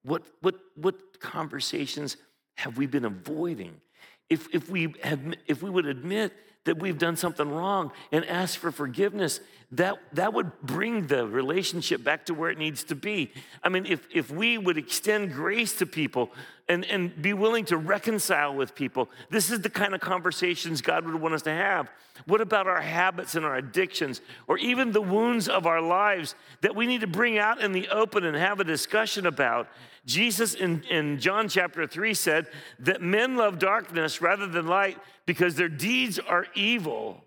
What, 0.05 0.23
what, 0.41 0.57
what 0.75 1.21
conversations 1.21 2.17
have 2.57 2.77
we 2.77 2.87
been 2.87 3.05
avoiding? 3.05 3.81
If, 4.29 4.49
if, 4.53 4.69
we 4.69 4.95
have, 5.03 5.21
if 5.47 5.63
we 5.63 5.71
would 5.71 5.87
admit 5.87 6.33
that 6.65 6.79
we've 6.79 6.99
done 6.99 7.17
something 7.17 7.51
wrong 7.51 7.91
and 8.13 8.25
ask 8.27 8.59
for 8.59 8.71
forgiveness, 8.71 9.41
that, 9.73 9.99
that 10.13 10.35
would 10.35 10.53
bring 10.63 11.07
the 11.07 11.27
relationship 11.27 12.05
back 12.05 12.27
to 12.27 12.35
where 12.35 12.51
it 12.51 12.59
needs 12.59 12.85
to 12.85 12.95
be. 12.95 13.33
I 13.63 13.69
mean, 13.69 13.87
if, 13.87 14.07
if 14.13 14.31
we 14.31 14.59
would 14.59 14.77
extend 14.77 15.33
grace 15.33 15.75
to 15.77 15.87
people 15.87 16.31
and, 16.69 16.85
and 16.85 17.21
be 17.21 17.33
willing 17.33 17.65
to 17.67 17.79
reconcile 17.79 18.55
with 18.55 18.75
people, 18.75 19.09
this 19.31 19.51
is 19.51 19.61
the 19.61 19.71
kind 19.71 19.95
of 19.95 20.01
conversations 20.01 20.83
God 20.83 21.07
would 21.07 21.15
want 21.15 21.35
us 21.35 21.43
to 21.43 21.51
have. 21.51 21.91
What 22.27 22.43
about 22.43 22.67
our 22.67 22.83
habits 22.83 23.35
and 23.35 23.45
our 23.47 23.57
addictions, 23.57 24.21
or 24.47 24.59
even 24.59 24.93
the 24.93 25.01
wounds 25.01 25.49
of 25.49 25.67
our 25.67 25.81
lives 25.81 26.35
that 26.61 26.77
we 26.77 26.87
need 26.87 27.01
to 27.01 27.07
bring 27.07 27.39
out 27.39 27.61
in 27.61 27.73
the 27.73 27.89
open 27.89 28.25
and 28.25 28.37
have 28.37 28.61
a 28.61 28.65
discussion 28.65 29.27
about? 29.27 29.69
Jesus 30.05 30.55
in, 30.55 30.83
in 30.91 31.19
John 31.21 31.49
chapter 31.49 31.87
3 31.87 32.15
said 32.15 32.47
that 32.81 33.03
men 33.03 33.37
love 33.37 33.59
darkness 33.59 34.21
rather 34.21 34.47
than 34.47 34.67
light 34.67 34.99
because 35.27 35.55
their 35.55 35.69
deeds 35.69 36.19
are 36.19 36.47
evil. 36.55 37.23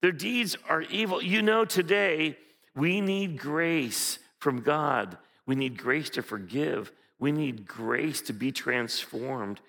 Their 0.00 0.12
deeds 0.12 0.56
are 0.68 0.82
evil. 0.82 1.22
You 1.22 1.42
know, 1.42 1.64
today 1.64 2.38
we 2.74 3.00
need 3.00 3.38
grace 3.38 4.18
from 4.38 4.62
God. 4.62 5.18
We 5.44 5.54
need 5.54 5.76
grace 5.76 6.08
to 6.10 6.22
forgive. 6.22 6.90
We 7.18 7.32
need 7.32 7.66
grace 7.66 8.22
to 8.22 8.32
be 8.32 8.50
transformed. 8.50 9.60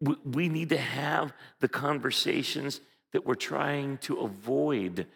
We 0.00 0.48
need 0.48 0.68
to 0.68 0.78
have 0.78 1.32
the 1.60 1.68
conversations 1.68 2.80
that 3.12 3.24
we're 3.24 3.34
trying 3.34 3.96
to 3.98 4.20
avoid. 4.20 5.06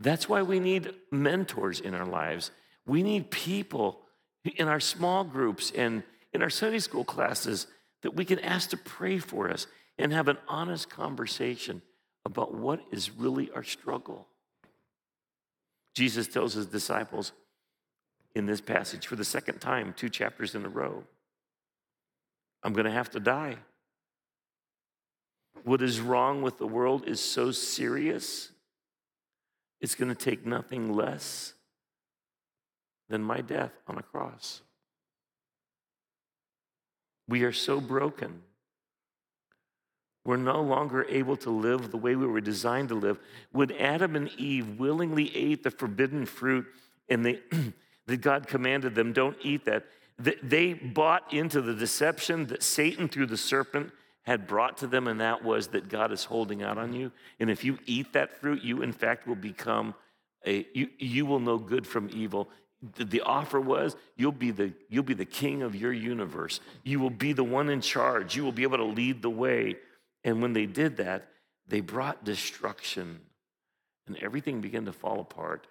That's 0.00 0.28
why 0.28 0.42
we 0.42 0.58
need 0.58 0.92
mentors 1.12 1.78
in 1.78 1.94
our 1.94 2.06
lives. 2.06 2.50
We 2.84 3.02
need 3.02 3.30
people 3.30 4.00
in 4.44 4.68
our 4.68 4.80
small 4.80 5.24
groups 5.24 5.72
and 5.74 6.02
in 6.32 6.42
our 6.42 6.50
Sunday 6.50 6.78
school 6.78 7.04
classes 7.04 7.66
that 8.02 8.14
we 8.14 8.24
can 8.24 8.38
ask 8.40 8.70
to 8.70 8.76
pray 8.76 9.18
for 9.18 9.50
us 9.50 9.66
and 9.98 10.12
have 10.12 10.28
an 10.28 10.38
honest 10.48 10.90
conversation 10.90 11.80
about 12.26 12.54
what 12.54 12.80
is 12.90 13.10
really 13.10 13.50
our 13.52 13.62
struggle. 13.62 14.26
Jesus 15.94 16.26
tells 16.26 16.54
his 16.54 16.66
disciples 16.66 17.32
in 18.34 18.46
this 18.46 18.60
passage 18.60 19.06
for 19.06 19.16
the 19.16 19.24
second 19.24 19.60
time, 19.60 19.94
two 19.96 20.08
chapters 20.08 20.54
in 20.54 20.64
a 20.64 20.68
row, 20.68 21.04
I'm 22.62 22.72
going 22.72 22.86
to 22.86 22.90
have 22.90 23.10
to 23.10 23.20
die. 23.20 23.56
What 25.62 25.80
is 25.80 26.00
wrong 26.00 26.42
with 26.42 26.58
the 26.58 26.66
world 26.66 27.06
is 27.06 27.20
so 27.20 27.52
serious, 27.52 28.50
it's 29.80 29.94
going 29.94 30.14
to 30.14 30.14
take 30.14 30.44
nothing 30.44 30.92
less 30.92 31.53
than 33.08 33.22
my 33.22 33.40
death 33.40 33.72
on 33.88 33.98
a 33.98 34.02
cross. 34.02 34.62
We 37.28 37.42
are 37.44 37.52
so 37.52 37.80
broken. 37.80 38.42
We're 40.24 40.36
no 40.36 40.62
longer 40.62 41.04
able 41.08 41.36
to 41.38 41.50
live 41.50 41.90
the 41.90 41.98
way 41.98 42.16
we 42.16 42.26
were 42.26 42.40
designed 42.40 42.88
to 42.88 42.94
live. 42.94 43.18
When 43.52 43.72
Adam 43.72 44.16
and 44.16 44.30
Eve 44.38 44.78
willingly 44.78 45.34
ate 45.36 45.62
the 45.62 45.70
forbidden 45.70 46.24
fruit 46.24 46.66
and 47.08 47.24
they, 47.24 47.40
that 48.06 48.18
God 48.18 48.46
commanded 48.46 48.94
them, 48.94 49.12
don't 49.12 49.36
eat 49.42 49.66
that, 49.66 49.84
they 50.18 50.74
bought 50.74 51.32
into 51.32 51.60
the 51.60 51.74
deception 51.74 52.46
that 52.46 52.62
Satan, 52.62 53.08
through 53.08 53.26
the 53.26 53.36
serpent, 53.36 53.90
had 54.22 54.46
brought 54.46 54.78
to 54.78 54.86
them, 54.86 55.08
and 55.08 55.20
that 55.20 55.44
was 55.44 55.68
that 55.68 55.88
God 55.88 56.10
is 56.10 56.24
holding 56.24 56.62
out 56.62 56.78
on 56.78 56.94
you. 56.94 57.12
And 57.40 57.50
if 57.50 57.62
you 57.62 57.78
eat 57.84 58.12
that 58.14 58.40
fruit, 58.40 58.62
you 58.62 58.82
in 58.82 58.92
fact 58.92 59.26
will 59.26 59.34
become 59.34 59.94
a, 60.46 60.66
you, 60.72 60.88
you 60.98 61.26
will 61.26 61.40
know 61.40 61.58
good 61.58 61.86
from 61.86 62.08
evil 62.12 62.48
the 62.96 63.20
offer 63.22 63.60
was 63.60 63.96
you'll 64.16 64.32
be 64.32 64.50
the 64.50 64.72
you'll 64.88 65.04
be 65.04 65.14
the 65.14 65.24
king 65.24 65.62
of 65.62 65.74
your 65.74 65.92
universe. 65.92 66.60
You 66.82 67.00
will 67.00 67.10
be 67.10 67.32
the 67.32 67.44
one 67.44 67.68
in 67.68 67.80
charge. 67.80 68.36
You 68.36 68.44
will 68.44 68.52
be 68.52 68.62
able 68.62 68.78
to 68.78 68.84
lead 68.84 69.22
the 69.22 69.30
way. 69.30 69.76
And 70.22 70.42
when 70.42 70.52
they 70.52 70.66
did 70.66 70.96
that 70.98 71.28
they 71.66 71.80
brought 71.80 72.24
destruction 72.24 73.20
and 74.06 74.16
everything 74.18 74.60
began 74.60 74.84
to 74.84 74.92
fall 74.92 75.20
apart. 75.20 75.66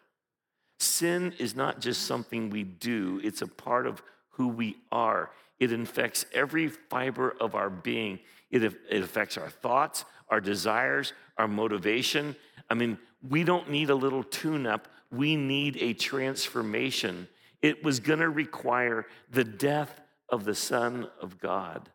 Sin 0.80 1.34
is 1.38 1.56
not 1.56 1.80
just 1.80 2.08
something 2.08 2.50
we 2.50 2.64
do. 2.64 3.22
It's 3.24 3.44
a 3.44 3.48
part 3.48 3.86
of 3.86 4.02
who 4.30 4.48
we 4.48 4.78
are. 4.92 5.30
It 5.60 5.72
infects 5.72 6.26
every 6.34 6.68
fiber 6.68 7.36
of 7.40 7.54
our 7.54 7.70
being. 7.70 8.20
It, 8.50 8.64
it 8.64 9.04
affects 9.04 9.38
our 9.38 9.50
thoughts 9.50 10.04
our 10.34 10.42
desires 10.42 11.14
our 11.38 11.48
motivation. 11.48 12.36
I 12.70 12.74
mean 12.74 12.98
we 13.28 13.44
don't 13.44 13.70
need 13.70 13.90
a 13.90 13.96
little 13.96 14.24
tune 14.24 14.68
up 14.68 14.88
we 15.14 15.36
need 15.36 15.78
a 15.78 15.94
transformation. 15.94 17.28
It 17.62 17.84
was 17.84 18.00
going 18.00 18.20
to 18.20 18.30
require 18.30 19.06
the 19.30 19.44
death 19.44 20.02
of 20.28 20.44
the 20.44 20.56
Son 20.56 21.08
of 21.22 21.40
God 21.40 21.90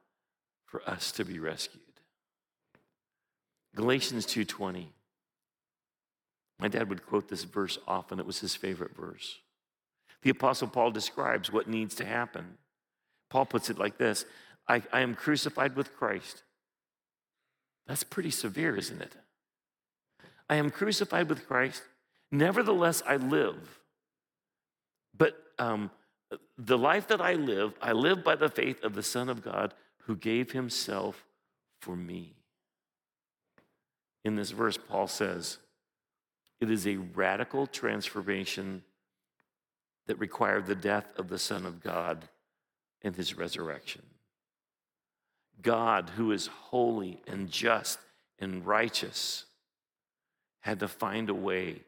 for 0.66 0.88
us 0.88 1.10
to 1.12 1.24
be 1.24 1.38
rescued. 1.38 1.82
Galatians 3.74 4.24
2:20. 4.24 4.92
My 6.60 6.68
dad 6.68 6.88
would 6.88 7.06
quote 7.06 7.28
this 7.28 7.44
verse 7.44 7.78
often. 7.86 8.18
It 8.18 8.26
was 8.26 8.40
his 8.40 8.56
favorite 8.56 8.94
verse. 8.94 9.38
The 10.22 10.30
Apostle 10.30 10.68
Paul 10.68 10.90
describes 10.90 11.52
what 11.52 11.68
needs 11.68 11.94
to 11.96 12.04
happen. 12.04 12.58
Paul 13.30 13.46
puts 13.46 13.68
it 13.68 13.78
like 13.78 13.98
this 13.98 14.24
I, 14.68 14.82
I 14.92 15.00
am 15.00 15.14
crucified 15.14 15.76
with 15.76 15.94
Christ. 15.96 16.44
That's 17.86 18.04
pretty 18.04 18.30
severe, 18.30 18.76
isn't 18.76 19.00
it? 19.00 19.16
I 20.48 20.56
am 20.56 20.70
crucified 20.70 21.28
with 21.28 21.46
Christ. 21.46 21.82
Nevertheless, 22.30 23.02
I 23.06 23.16
live. 23.16 23.80
But 25.16 25.36
um, 25.58 25.90
the 26.56 26.78
life 26.78 27.08
that 27.08 27.20
I 27.20 27.34
live, 27.34 27.74
I 27.80 27.92
live 27.92 28.22
by 28.24 28.36
the 28.36 28.48
faith 28.48 28.82
of 28.82 28.94
the 28.94 29.02
Son 29.02 29.28
of 29.28 29.42
God 29.42 29.74
who 30.04 30.16
gave 30.16 30.52
himself 30.52 31.24
for 31.80 31.96
me. 31.96 32.34
In 34.24 34.36
this 34.36 34.50
verse, 34.50 34.76
Paul 34.76 35.06
says, 35.06 35.58
it 36.60 36.70
is 36.70 36.86
a 36.86 36.96
radical 36.96 37.66
transformation 37.66 38.82
that 40.06 40.18
required 40.18 40.66
the 40.66 40.74
death 40.74 41.06
of 41.16 41.28
the 41.28 41.38
Son 41.38 41.64
of 41.64 41.82
God 41.82 42.28
and 43.02 43.14
his 43.14 43.36
resurrection. 43.36 44.02
God, 45.62 46.10
who 46.16 46.32
is 46.32 46.46
holy 46.46 47.20
and 47.26 47.50
just 47.50 47.98
and 48.38 48.66
righteous, 48.66 49.44
had 50.60 50.80
to 50.80 50.88
find 50.88 51.28
a 51.28 51.34
way 51.34 51.82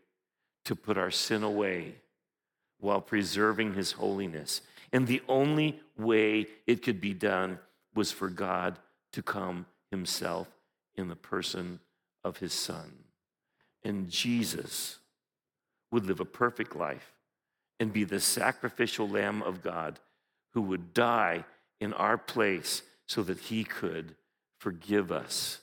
to 0.64 0.74
put 0.74 0.98
our 0.98 1.10
sin 1.10 1.42
away 1.42 1.94
while 2.78 3.00
preserving 3.00 3.74
his 3.74 3.92
holiness. 3.92 4.60
And 4.92 5.06
the 5.06 5.22
only 5.28 5.80
way 5.98 6.46
it 6.66 6.82
could 6.82 7.00
be 7.00 7.14
done 7.14 7.58
was 7.94 8.12
for 8.12 8.28
God 8.28 8.78
to 9.12 9.22
come 9.22 9.66
himself 9.90 10.48
in 10.96 11.08
the 11.08 11.16
person 11.16 11.80
of 12.24 12.38
his 12.38 12.52
son. 12.52 12.92
And 13.82 14.10
Jesus 14.10 14.98
would 15.90 16.06
live 16.06 16.20
a 16.20 16.24
perfect 16.24 16.76
life 16.76 17.12
and 17.78 17.92
be 17.92 18.04
the 18.04 18.20
sacrificial 18.20 19.08
lamb 19.08 19.42
of 19.42 19.62
God 19.62 19.98
who 20.52 20.62
would 20.62 20.92
die 20.92 21.44
in 21.80 21.92
our 21.94 22.18
place 22.18 22.82
so 23.06 23.22
that 23.22 23.38
he 23.38 23.64
could 23.64 24.14
forgive 24.58 25.10
us. 25.10 25.60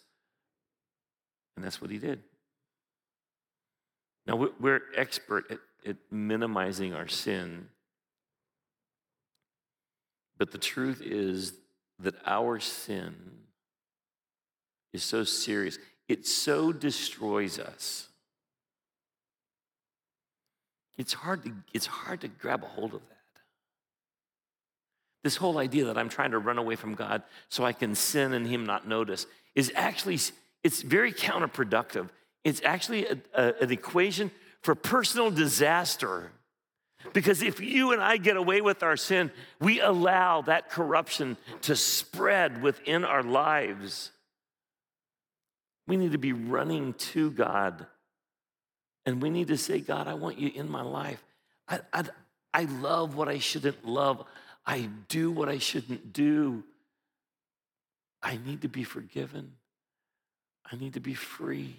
And 1.56 1.64
that's 1.64 1.82
what 1.82 1.92
he 1.92 1.98
did. 1.98 2.22
Now, 4.28 4.50
we're 4.60 4.82
expert 4.96 5.50
at, 5.50 5.60
at 5.88 5.96
minimizing 6.12 6.94
our 6.94 7.08
sin. 7.08 7.70
But 10.38 10.52
the 10.52 10.58
truth 10.58 11.02
is 11.02 11.54
that 12.00 12.16
our 12.26 12.60
sin 12.60 13.16
is 14.94 15.04
so 15.04 15.24
serious, 15.24 15.80
it 16.10 16.28
so 16.28 16.72
destroys 16.72 17.58
us. 17.58 18.10
It's 20.98 21.14
hard 21.14 21.44
to, 21.44 21.54
it's 21.74 21.86
hard 21.86 22.22
to 22.22 22.28
grab 22.28 22.64
a 22.64 22.68
hold 22.68 22.94
of 22.94 23.02
that. 23.08 23.16
This 25.24 25.36
whole 25.36 25.58
idea 25.58 25.86
that 25.86 25.98
I'm 25.98 26.10
trying 26.10 26.32
to 26.32 26.40
run 26.40 26.58
away 26.58 26.76
from 26.76 26.96
God 26.96 27.24
so 27.50 27.64
I 27.64 27.74
can 27.74 27.96
sin 27.96 28.34
and 28.34 28.48
Him 28.48 28.66
not 28.66 28.88
notice 28.88 29.26
is 29.56 29.72
actually, 29.76 30.20
it's 30.64 30.82
very 30.82 31.14
counterproductive. 31.14 32.10
It's 32.44 32.62
actually 32.64 33.08
a, 33.08 33.18
a, 33.34 33.54
an 33.62 33.72
equation 33.72 34.32
for 34.62 34.76
personal 34.76 35.32
disaster. 35.32 36.32
Because 37.14 37.42
if 37.42 37.60
you 37.60 37.94
and 37.94 38.02
I 38.02 38.18
get 38.18 38.38
away 38.38 38.62
with 38.62 38.84
our 38.84 38.98
sin, 38.98 39.32
we 39.60 39.80
allow 39.80 40.42
that 40.42 40.70
corruption 40.70 41.38
to 41.62 41.76
spread 41.76 42.62
within 42.62 43.04
our 43.06 43.24
lives. 43.24 44.12
We 45.88 45.96
need 45.96 46.12
to 46.12 46.18
be 46.18 46.34
running 46.34 46.94
to 46.94 47.32
God. 47.32 47.86
And 49.06 49.22
we 49.22 49.30
need 49.30 49.48
to 49.48 49.58
say, 49.58 49.80
God, 49.80 50.08
I 50.08 50.16
want 50.16 50.38
you 50.38 50.52
in 50.54 50.70
my 50.70 50.82
life. 50.82 51.24
I, 51.68 51.80
I, 51.94 52.04
I 52.54 52.64
love 52.64 53.16
what 53.16 53.30
I 53.30 53.40
shouldn't 53.40 53.86
love. 53.86 54.26
I 54.66 54.90
do 55.08 55.32
what 55.32 55.48
I 55.48 55.60
shouldn't 55.60 56.12
do. 56.12 56.64
I 58.22 58.38
need 58.46 58.64
to 58.64 58.68
be 58.68 58.84
forgiven. 58.84 59.54
I 60.70 60.76
need 60.76 60.96
to 60.96 61.00
be 61.00 61.14
free. 61.14 61.78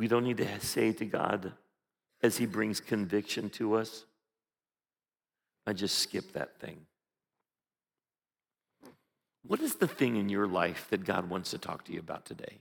We 0.00 0.08
don't 0.08 0.24
need 0.24 0.38
to 0.38 0.60
say 0.60 0.92
to 0.92 1.04
God 1.04 1.52
as 2.22 2.38
He 2.38 2.46
brings 2.46 2.80
conviction 2.80 3.50
to 3.50 3.74
us, 3.74 4.06
I 5.66 5.74
just 5.74 5.98
skip 5.98 6.32
that 6.32 6.58
thing. 6.58 6.86
What 9.46 9.60
is 9.60 9.74
the 9.74 9.86
thing 9.86 10.16
in 10.16 10.30
your 10.30 10.46
life 10.46 10.86
that 10.88 11.04
God 11.04 11.28
wants 11.28 11.50
to 11.50 11.58
talk 11.58 11.84
to 11.84 11.92
you 11.92 12.00
about 12.00 12.24
today? 12.24 12.60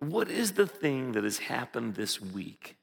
What 0.00 0.30
is 0.30 0.52
the 0.52 0.66
thing 0.66 1.12
that 1.12 1.24
has 1.24 1.38
happened 1.38 1.94
this 1.94 2.20
week 2.20 2.76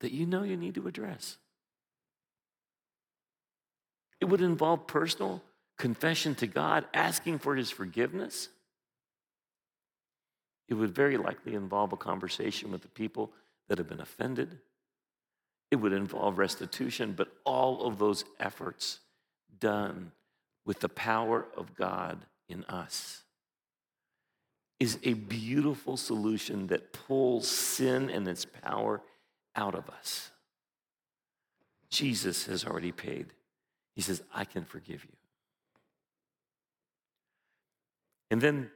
that 0.00 0.12
you 0.12 0.24
know 0.24 0.42
you 0.42 0.56
need 0.56 0.76
to 0.76 0.88
address? 0.88 1.36
It 4.22 4.24
would 4.24 4.40
involve 4.40 4.86
personal 4.86 5.42
confession 5.76 6.34
to 6.36 6.46
God, 6.46 6.86
asking 6.94 7.40
for 7.40 7.56
His 7.56 7.70
forgiveness. 7.70 8.48
It 10.70 10.74
would 10.74 10.94
very 10.94 11.16
likely 11.16 11.54
involve 11.54 11.92
a 11.92 11.96
conversation 11.96 12.70
with 12.70 12.82
the 12.82 12.88
people 12.88 13.32
that 13.68 13.78
have 13.78 13.88
been 13.88 14.00
offended. 14.00 14.58
It 15.70 15.76
would 15.76 15.92
involve 15.92 16.38
restitution, 16.38 17.12
but 17.16 17.28
all 17.44 17.84
of 17.86 17.98
those 17.98 18.24
efforts 18.38 19.00
done 19.58 20.12
with 20.64 20.78
the 20.80 20.88
power 20.88 21.46
of 21.56 21.74
God 21.74 22.24
in 22.48 22.64
us 22.64 23.24
is 24.78 24.98
a 25.02 25.12
beautiful 25.12 25.96
solution 25.96 26.68
that 26.68 26.92
pulls 26.92 27.48
sin 27.48 28.08
and 28.08 28.26
its 28.26 28.44
power 28.44 29.02
out 29.56 29.74
of 29.74 29.90
us. 29.90 30.30
Jesus 31.90 32.46
has 32.46 32.64
already 32.64 32.92
paid. 32.92 33.26
He 33.94 34.02
says, 34.02 34.22
I 34.32 34.44
can 34.44 34.64
forgive 34.64 35.04
you. 35.04 35.16
And 38.30 38.40
then 38.40 38.70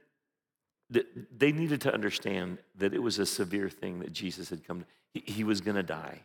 they 0.89 1.51
needed 1.51 1.81
to 1.81 1.93
understand 1.93 2.59
that 2.77 2.93
it 2.93 3.01
was 3.01 3.17
a 3.17 3.25
severe 3.25 3.69
thing 3.69 3.99
that 3.99 4.13
Jesus 4.13 4.49
had 4.49 4.65
come 4.65 4.81
to. 4.81 5.21
He, 5.21 5.43
was 5.43 5.61
going 5.61 5.75
to 5.75 5.83
die. 5.83 6.21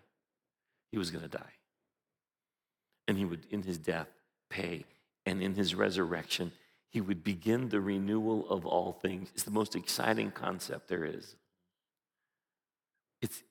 He 0.92 0.98
was 0.98 1.10
going 1.10 1.22
to 1.22 1.30
die. 1.30 1.52
And 3.08 3.16
he 3.16 3.24
would, 3.24 3.46
in 3.50 3.62
his 3.62 3.78
death, 3.78 4.08
pay. 4.50 4.84
And 5.24 5.42
in 5.42 5.54
his 5.54 5.74
resurrection, 5.74 6.52
he 6.90 7.00
would 7.00 7.24
begin 7.24 7.68
the 7.68 7.80
renewal 7.80 8.48
of 8.50 8.66
all 8.66 8.92
things. 8.92 9.30
It's 9.34 9.44
the 9.44 9.50
most 9.50 9.76
exciting 9.76 10.30
concept 10.30 10.88
there 10.88 11.04
is. 11.04 11.36
It's, 13.22 13.42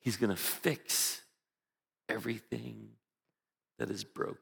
he's 0.00 0.16
going 0.16 0.30
to 0.30 0.36
fix 0.36 1.20
everything 2.08 2.88
that 3.78 3.90
is 3.90 4.02
broken. 4.02 4.38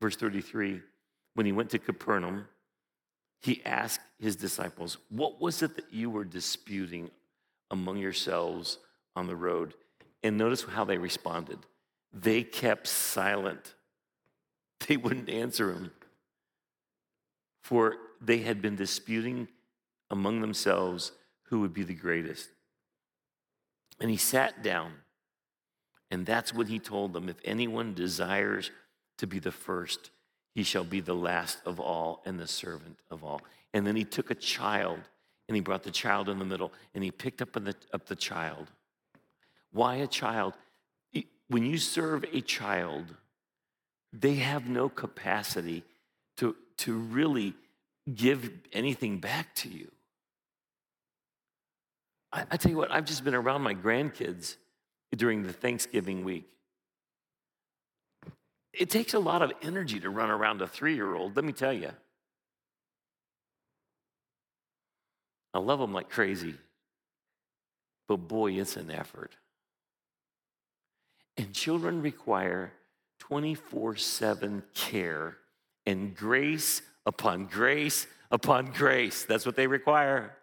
Verse 0.00 0.16
33 0.16 0.80
when 1.38 1.46
he 1.46 1.52
went 1.52 1.70
to 1.70 1.78
Capernaum, 1.78 2.48
he 3.40 3.64
asked 3.64 4.00
his 4.18 4.34
disciples, 4.34 4.98
What 5.08 5.40
was 5.40 5.62
it 5.62 5.76
that 5.76 5.92
you 5.92 6.10
were 6.10 6.24
disputing 6.24 7.12
among 7.70 7.98
yourselves 7.98 8.78
on 9.14 9.28
the 9.28 9.36
road? 9.36 9.74
And 10.24 10.36
notice 10.36 10.64
how 10.64 10.84
they 10.84 10.98
responded. 10.98 11.60
They 12.12 12.42
kept 12.42 12.88
silent, 12.88 13.74
they 14.88 14.96
wouldn't 14.96 15.28
answer 15.28 15.70
him, 15.70 15.92
for 17.62 17.94
they 18.20 18.38
had 18.38 18.60
been 18.60 18.74
disputing 18.74 19.46
among 20.10 20.40
themselves 20.40 21.12
who 21.50 21.60
would 21.60 21.72
be 21.72 21.84
the 21.84 21.94
greatest. 21.94 22.48
And 24.00 24.10
he 24.10 24.16
sat 24.16 24.60
down, 24.64 24.90
and 26.10 26.26
that's 26.26 26.52
what 26.52 26.66
he 26.66 26.80
told 26.80 27.12
them. 27.12 27.28
If 27.28 27.36
anyone 27.44 27.94
desires 27.94 28.72
to 29.18 29.28
be 29.28 29.38
the 29.38 29.52
first, 29.52 30.10
he 30.58 30.64
shall 30.64 30.82
be 30.82 30.98
the 30.98 31.14
last 31.14 31.60
of 31.64 31.78
all 31.78 32.20
and 32.24 32.36
the 32.36 32.48
servant 32.48 32.98
of 33.12 33.22
all. 33.22 33.40
And 33.72 33.86
then 33.86 33.94
he 33.94 34.02
took 34.02 34.32
a 34.32 34.34
child 34.34 34.98
and 35.46 35.54
he 35.54 35.60
brought 35.60 35.84
the 35.84 35.92
child 35.92 36.28
in 36.28 36.40
the 36.40 36.44
middle 36.44 36.72
and 36.96 37.04
he 37.04 37.12
picked 37.12 37.40
up 37.40 37.52
the, 37.52 37.76
up 37.92 38.06
the 38.06 38.16
child. 38.16 38.66
Why 39.70 39.94
a 39.96 40.08
child? 40.08 40.54
When 41.46 41.64
you 41.64 41.78
serve 41.78 42.24
a 42.32 42.40
child, 42.40 43.04
they 44.12 44.34
have 44.34 44.68
no 44.68 44.88
capacity 44.88 45.84
to, 46.38 46.56
to 46.78 46.92
really 46.92 47.54
give 48.12 48.50
anything 48.72 49.18
back 49.18 49.54
to 49.54 49.68
you. 49.68 49.92
I, 52.32 52.46
I 52.50 52.56
tell 52.56 52.72
you 52.72 52.78
what, 52.78 52.90
I've 52.90 53.04
just 53.04 53.22
been 53.22 53.36
around 53.36 53.62
my 53.62 53.74
grandkids 53.76 54.56
during 55.16 55.44
the 55.44 55.52
Thanksgiving 55.52 56.24
week. 56.24 56.48
It 58.78 58.90
takes 58.90 59.12
a 59.12 59.18
lot 59.18 59.42
of 59.42 59.52
energy 59.60 59.98
to 60.00 60.08
run 60.08 60.30
around 60.30 60.62
a 60.62 60.68
three 60.68 60.94
year 60.94 61.14
old, 61.14 61.34
let 61.34 61.44
me 61.44 61.52
tell 61.52 61.72
you. 61.72 61.90
I 65.52 65.58
love 65.58 65.80
them 65.80 65.92
like 65.92 66.08
crazy, 66.08 66.54
but 68.06 68.16
boy, 68.16 68.52
it's 68.52 68.76
an 68.76 68.90
effort. 68.90 69.34
And 71.36 71.52
children 71.52 72.02
require 72.02 72.72
24 73.18 73.96
7 73.96 74.62
care 74.74 75.36
and 75.84 76.14
grace 76.14 76.82
upon 77.04 77.46
grace 77.46 78.06
upon 78.30 78.66
grace. 78.66 79.24
That's 79.24 79.44
what 79.44 79.56
they 79.56 79.66
require. 79.66 80.36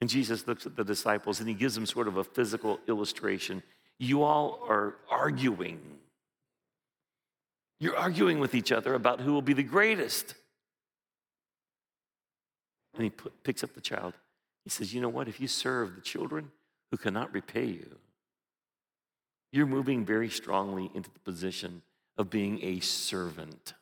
And 0.00 0.10
Jesus 0.10 0.46
looks 0.46 0.66
at 0.66 0.76
the 0.76 0.84
disciples 0.84 1.40
and 1.40 1.48
he 1.48 1.54
gives 1.54 1.74
them 1.74 1.86
sort 1.86 2.06
of 2.06 2.18
a 2.18 2.24
physical 2.24 2.78
illustration. 2.86 3.62
You 3.98 4.22
all 4.22 4.60
are 4.68 4.96
arguing 5.10 5.80
you're 7.82 7.96
arguing 7.96 8.38
with 8.38 8.54
each 8.54 8.70
other 8.70 8.94
about 8.94 9.20
who 9.20 9.32
will 9.32 9.42
be 9.42 9.54
the 9.54 9.64
greatest. 9.64 10.36
And 12.94 13.02
he 13.02 13.10
picks 13.42 13.64
up 13.64 13.74
the 13.74 13.80
child. 13.80 14.14
He 14.62 14.70
says, 14.70 14.94
You 14.94 15.00
know 15.00 15.08
what? 15.08 15.26
If 15.26 15.40
you 15.40 15.48
serve 15.48 15.96
the 15.96 16.00
children 16.00 16.52
who 16.92 16.96
cannot 16.96 17.34
repay 17.34 17.64
you, 17.64 17.96
you're 19.50 19.66
moving 19.66 20.04
very 20.04 20.28
strongly 20.28 20.92
into 20.94 21.10
the 21.10 21.18
position 21.18 21.82
of 22.16 22.30
being 22.30 22.62
a 22.62 22.78
servant. 22.78 23.74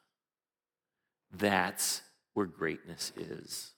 That's 1.37 2.01
where 2.33 2.47
greatness 2.47 3.13
is. 3.19 3.73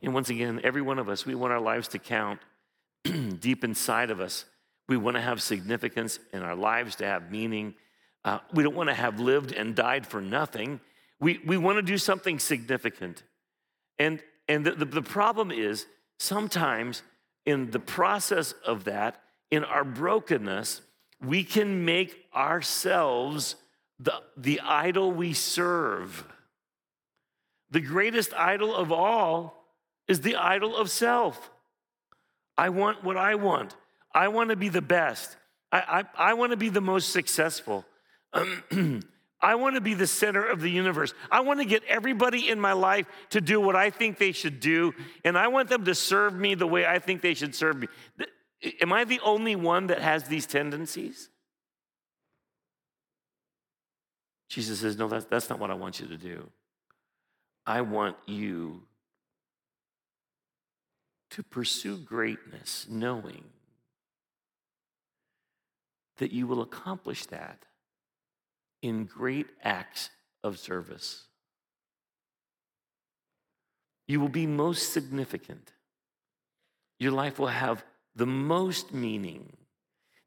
And 0.00 0.14
once 0.14 0.30
again, 0.30 0.60
every 0.62 0.82
one 0.82 1.00
of 1.00 1.08
us, 1.08 1.26
we 1.26 1.34
want 1.34 1.52
our 1.52 1.60
lives 1.60 1.88
to 1.88 1.98
count 1.98 2.38
deep 3.40 3.64
inside 3.64 4.10
of 4.10 4.20
us. 4.20 4.44
We 4.92 4.98
want 4.98 5.16
to 5.16 5.22
have 5.22 5.40
significance 5.40 6.18
in 6.34 6.42
our 6.42 6.54
lives, 6.54 6.96
to 6.96 7.06
have 7.06 7.30
meaning. 7.30 7.72
Uh, 8.26 8.40
we 8.52 8.62
don't 8.62 8.76
want 8.76 8.90
to 8.90 8.94
have 8.94 9.18
lived 9.18 9.50
and 9.50 9.74
died 9.74 10.06
for 10.06 10.20
nothing. 10.20 10.80
We, 11.18 11.40
we 11.46 11.56
want 11.56 11.78
to 11.78 11.82
do 11.82 11.96
something 11.96 12.38
significant. 12.38 13.22
And, 13.98 14.22
and 14.48 14.66
the, 14.66 14.72
the, 14.72 14.84
the 14.84 15.00
problem 15.00 15.50
is 15.50 15.86
sometimes 16.18 17.02
in 17.46 17.70
the 17.70 17.78
process 17.78 18.52
of 18.66 18.84
that, 18.84 19.22
in 19.50 19.64
our 19.64 19.82
brokenness, 19.82 20.82
we 21.24 21.42
can 21.42 21.86
make 21.86 22.26
ourselves 22.36 23.56
the, 23.98 24.20
the 24.36 24.60
idol 24.60 25.10
we 25.10 25.32
serve. 25.32 26.26
The 27.70 27.80
greatest 27.80 28.34
idol 28.34 28.76
of 28.76 28.92
all 28.92 29.64
is 30.06 30.20
the 30.20 30.36
idol 30.36 30.76
of 30.76 30.90
self. 30.90 31.50
I 32.58 32.68
want 32.68 33.02
what 33.02 33.16
I 33.16 33.36
want. 33.36 33.74
I 34.14 34.28
want 34.28 34.50
to 34.50 34.56
be 34.56 34.68
the 34.68 34.82
best. 34.82 35.36
I, 35.70 36.04
I, 36.16 36.30
I 36.30 36.34
want 36.34 36.50
to 36.50 36.56
be 36.56 36.68
the 36.68 36.80
most 36.80 37.10
successful. 37.10 37.84
I 39.42 39.56
want 39.56 39.74
to 39.74 39.80
be 39.80 39.94
the 39.94 40.06
center 40.06 40.44
of 40.44 40.60
the 40.60 40.70
universe. 40.70 41.12
I 41.30 41.40
want 41.40 41.58
to 41.60 41.66
get 41.66 41.82
everybody 41.88 42.48
in 42.48 42.60
my 42.60 42.74
life 42.74 43.06
to 43.30 43.40
do 43.40 43.60
what 43.60 43.74
I 43.74 43.90
think 43.90 44.18
they 44.18 44.32
should 44.32 44.60
do, 44.60 44.94
and 45.24 45.36
I 45.36 45.48
want 45.48 45.68
them 45.68 45.84
to 45.86 45.94
serve 45.94 46.34
me 46.34 46.54
the 46.54 46.66
way 46.66 46.86
I 46.86 47.00
think 47.00 47.22
they 47.22 47.34
should 47.34 47.54
serve 47.54 47.76
me. 47.76 47.88
Am 48.80 48.92
I 48.92 49.04
the 49.04 49.18
only 49.24 49.56
one 49.56 49.88
that 49.88 50.00
has 50.00 50.24
these 50.24 50.46
tendencies? 50.46 51.28
Jesus 54.48 54.80
says, 54.80 54.96
No, 54.96 55.08
that's, 55.08 55.24
that's 55.24 55.50
not 55.50 55.58
what 55.58 55.70
I 55.70 55.74
want 55.74 55.98
you 55.98 56.06
to 56.06 56.16
do. 56.16 56.48
I 57.66 57.80
want 57.80 58.16
you 58.26 58.82
to 61.30 61.42
pursue 61.42 61.96
greatness, 61.96 62.86
knowing 62.88 63.44
that 66.22 66.30
you 66.30 66.46
will 66.46 66.62
accomplish 66.62 67.26
that 67.26 67.64
in 68.80 69.06
great 69.06 69.48
acts 69.64 70.08
of 70.44 70.56
service. 70.56 71.24
You 74.06 74.20
will 74.20 74.28
be 74.28 74.46
most 74.46 74.92
significant. 74.92 75.72
Your 77.00 77.10
life 77.10 77.40
will 77.40 77.48
have 77.48 77.84
the 78.14 78.24
most 78.24 78.94
meaning, 78.94 79.56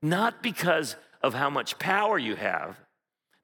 not 0.01 0.43
because 0.43 0.97
of 1.21 1.33
how 1.33 1.49
much 1.49 1.79
power 1.79 2.19
you 2.19 2.35
have, 2.35 2.77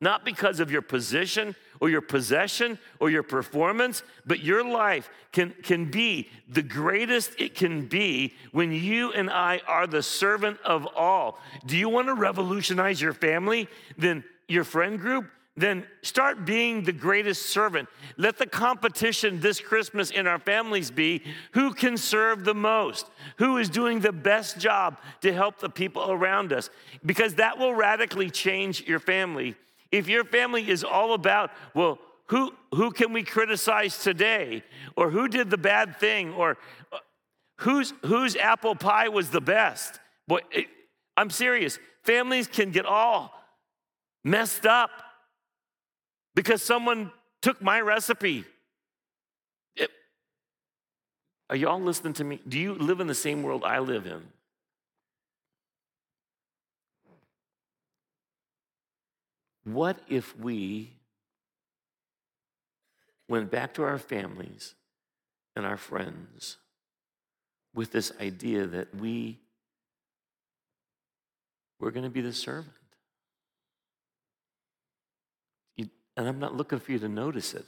not 0.02 0.26
because 0.26 0.60
of 0.60 0.72
your 0.72 0.82
position 0.82 1.56
or 1.80 1.90
your 1.90 2.02
possession 2.02 2.78
or 3.00 3.10
your 3.10 3.24
performance, 3.24 4.04
but 4.26 4.44
your 4.44 4.64
life 4.64 5.10
can, 5.32 5.54
can 5.64 5.90
be 5.90 6.30
the 6.50 6.64
greatest 6.64 7.40
it 7.40 7.56
can 7.56 7.86
be 7.86 8.34
when 8.52 8.72
you 8.72 9.14
and 9.14 9.30
I 9.30 9.62
are 9.68 9.88
the 9.88 10.04
servant 10.04 10.60
of 10.66 10.88
all. 10.96 11.40
Do 11.66 11.78
you 11.78 11.88
want 11.88 12.08
to 12.08 12.16
revolutionize 12.16 13.02
your 13.02 13.14
family? 13.14 13.68
Then 13.98 14.24
your 14.48 14.64
friend 14.64 15.00
group? 15.00 15.28
Then 15.58 15.86
start 16.02 16.46
being 16.46 16.84
the 16.84 16.94
greatest 16.94 17.48
servant. 17.48 17.90
Let 18.16 18.38
the 18.38 18.46
competition 18.46 19.42
this 19.42 19.60
Christmas 19.60 20.10
in 20.10 20.26
our 20.26 20.40
families 20.40 20.90
be 20.90 21.24
who 21.52 21.74
can 21.74 21.98
serve 21.98 22.46
the 22.46 22.56
most, 22.56 23.06
who 23.38 23.58
is 23.58 23.70
doing 23.70 24.00
the 24.00 24.14
best 24.14 24.60
job 24.60 24.98
to 25.22 25.34
help 25.34 25.60
the 25.60 25.70
people 25.70 26.10
around 26.10 26.54
us, 26.54 26.70
because 27.06 27.36
that 27.36 27.60
will 27.60 27.74
radically 27.74 28.30
change 28.30 28.88
your 28.88 29.00
family 29.00 29.56
if 29.92 30.08
your 30.08 30.24
family 30.24 30.70
is 30.70 30.84
all 30.84 31.14
about, 31.14 31.52
well, 31.74 32.00
who, 32.28 32.54
who 32.74 32.92
can 32.92 33.12
we 33.12 33.24
criticize 33.24 34.02
today? 34.02 34.64
Or 34.96 35.10
who 35.10 35.28
did 35.28 35.50
the 35.50 35.58
bad 35.58 35.98
thing? 35.98 36.34
Or 36.34 36.58
uh, 36.92 36.98
whose, 37.58 37.94
whose 38.06 38.36
apple 38.38 38.76
pie 38.76 39.10
was 39.10 39.30
the 39.30 39.42
best? 39.42 40.00
Boy, 40.28 40.40
it, 40.52 40.68
I'm 41.18 41.30
serious. 41.30 41.78
Families 42.04 42.48
can 42.48 42.72
get 42.72 42.86
all 42.86 43.34
messed 44.24 44.66
up 44.66 44.92
because 46.36 46.62
someone 46.62 47.12
took 47.42 47.62
my 47.62 47.82
recipe. 47.82 48.46
It, 49.76 49.90
are 51.50 51.56
you 51.58 51.68
all 51.68 51.82
listening 51.82 52.14
to 52.14 52.24
me? 52.24 52.40
Do 52.48 52.58
you 52.58 52.76
live 52.76 53.02
in 53.02 53.08
the 53.08 53.16
same 53.16 53.44
world 53.44 53.64
I 53.66 53.80
live 53.80 54.06
in? 54.06 54.24
What 59.64 60.00
if 60.08 60.38
we 60.38 60.94
went 63.28 63.52
back 63.52 63.76
to 63.76 63.84
our 63.84 64.00
families 64.00 64.74
and 65.56 65.66
our 65.66 65.78
friends 65.78 66.58
with 67.74 67.92
this 67.92 68.12
idea 68.20 68.66
that 68.66 68.96
we 68.96 69.40
we're 71.80 71.92
going 71.92 72.04
to 72.04 72.10
be 72.10 72.22
the 72.22 72.34
servant? 72.34 72.74
You, 75.76 75.90
and 76.18 76.28
I'm 76.28 76.40
not 76.40 76.56
looking 76.56 76.80
for 76.80 76.92
you 76.92 77.00
to 77.00 77.10
notice 77.10 77.54
it. 77.54 77.68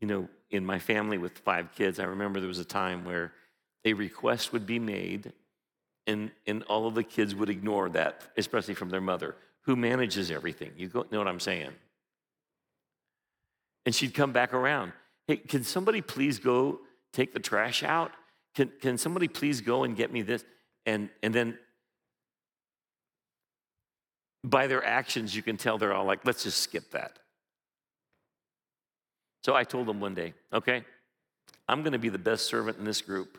You 0.00 0.06
know, 0.06 0.28
in 0.50 0.64
my 0.64 0.78
family 0.78 1.18
with 1.18 1.38
five 1.38 1.74
kids, 1.74 1.98
I 1.98 2.04
remember 2.04 2.40
there 2.40 2.48
was 2.48 2.58
a 2.58 2.64
time 2.64 3.04
where 3.04 3.32
a 3.84 3.92
request 3.92 4.52
would 4.52 4.66
be 4.66 4.78
made 4.78 5.32
and, 6.08 6.30
and 6.46 6.64
all 6.64 6.88
of 6.88 6.94
the 6.94 7.04
kids 7.04 7.34
would 7.34 7.50
ignore 7.50 7.88
that, 7.90 8.22
especially 8.36 8.74
from 8.74 8.88
their 8.88 9.00
mother, 9.00 9.36
who 9.62 9.76
manages 9.76 10.30
everything. 10.30 10.72
You 10.76 10.90
know 10.92 11.18
what 11.18 11.28
I'm 11.28 11.38
saying? 11.38 11.70
And 13.84 13.94
she'd 13.94 14.14
come 14.14 14.32
back 14.32 14.54
around. 14.54 14.92
Hey, 15.26 15.36
can 15.36 15.62
somebody 15.62 16.00
please 16.00 16.38
go 16.38 16.80
take 17.12 17.34
the 17.34 17.40
trash 17.40 17.82
out? 17.82 18.12
Can, 18.54 18.72
can 18.80 18.96
somebody 18.96 19.28
please 19.28 19.60
go 19.60 19.84
and 19.84 19.94
get 19.94 20.10
me 20.10 20.22
this? 20.22 20.44
And, 20.86 21.10
and 21.22 21.34
then 21.34 21.58
by 24.42 24.66
their 24.66 24.82
actions, 24.82 25.36
you 25.36 25.42
can 25.42 25.58
tell 25.58 25.76
they're 25.76 25.92
all 25.92 26.06
like, 26.06 26.24
let's 26.24 26.44
just 26.44 26.58
skip 26.58 26.90
that. 26.92 27.18
So 29.44 29.54
I 29.54 29.64
told 29.64 29.86
them 29.86 30.00
one 30.00 30.14
day, 30.14 30.32
okay, 30.52 30.84
I'm 31.68 31.82
going 31.82 31.92
to 31.92 31.98
be 31.98 32.08
the 32.08 32.18
best 32.18 32.46
servant 32.46 32.78
in 32.78 32.84
this 32.84 33.02
group. 33.02 33.36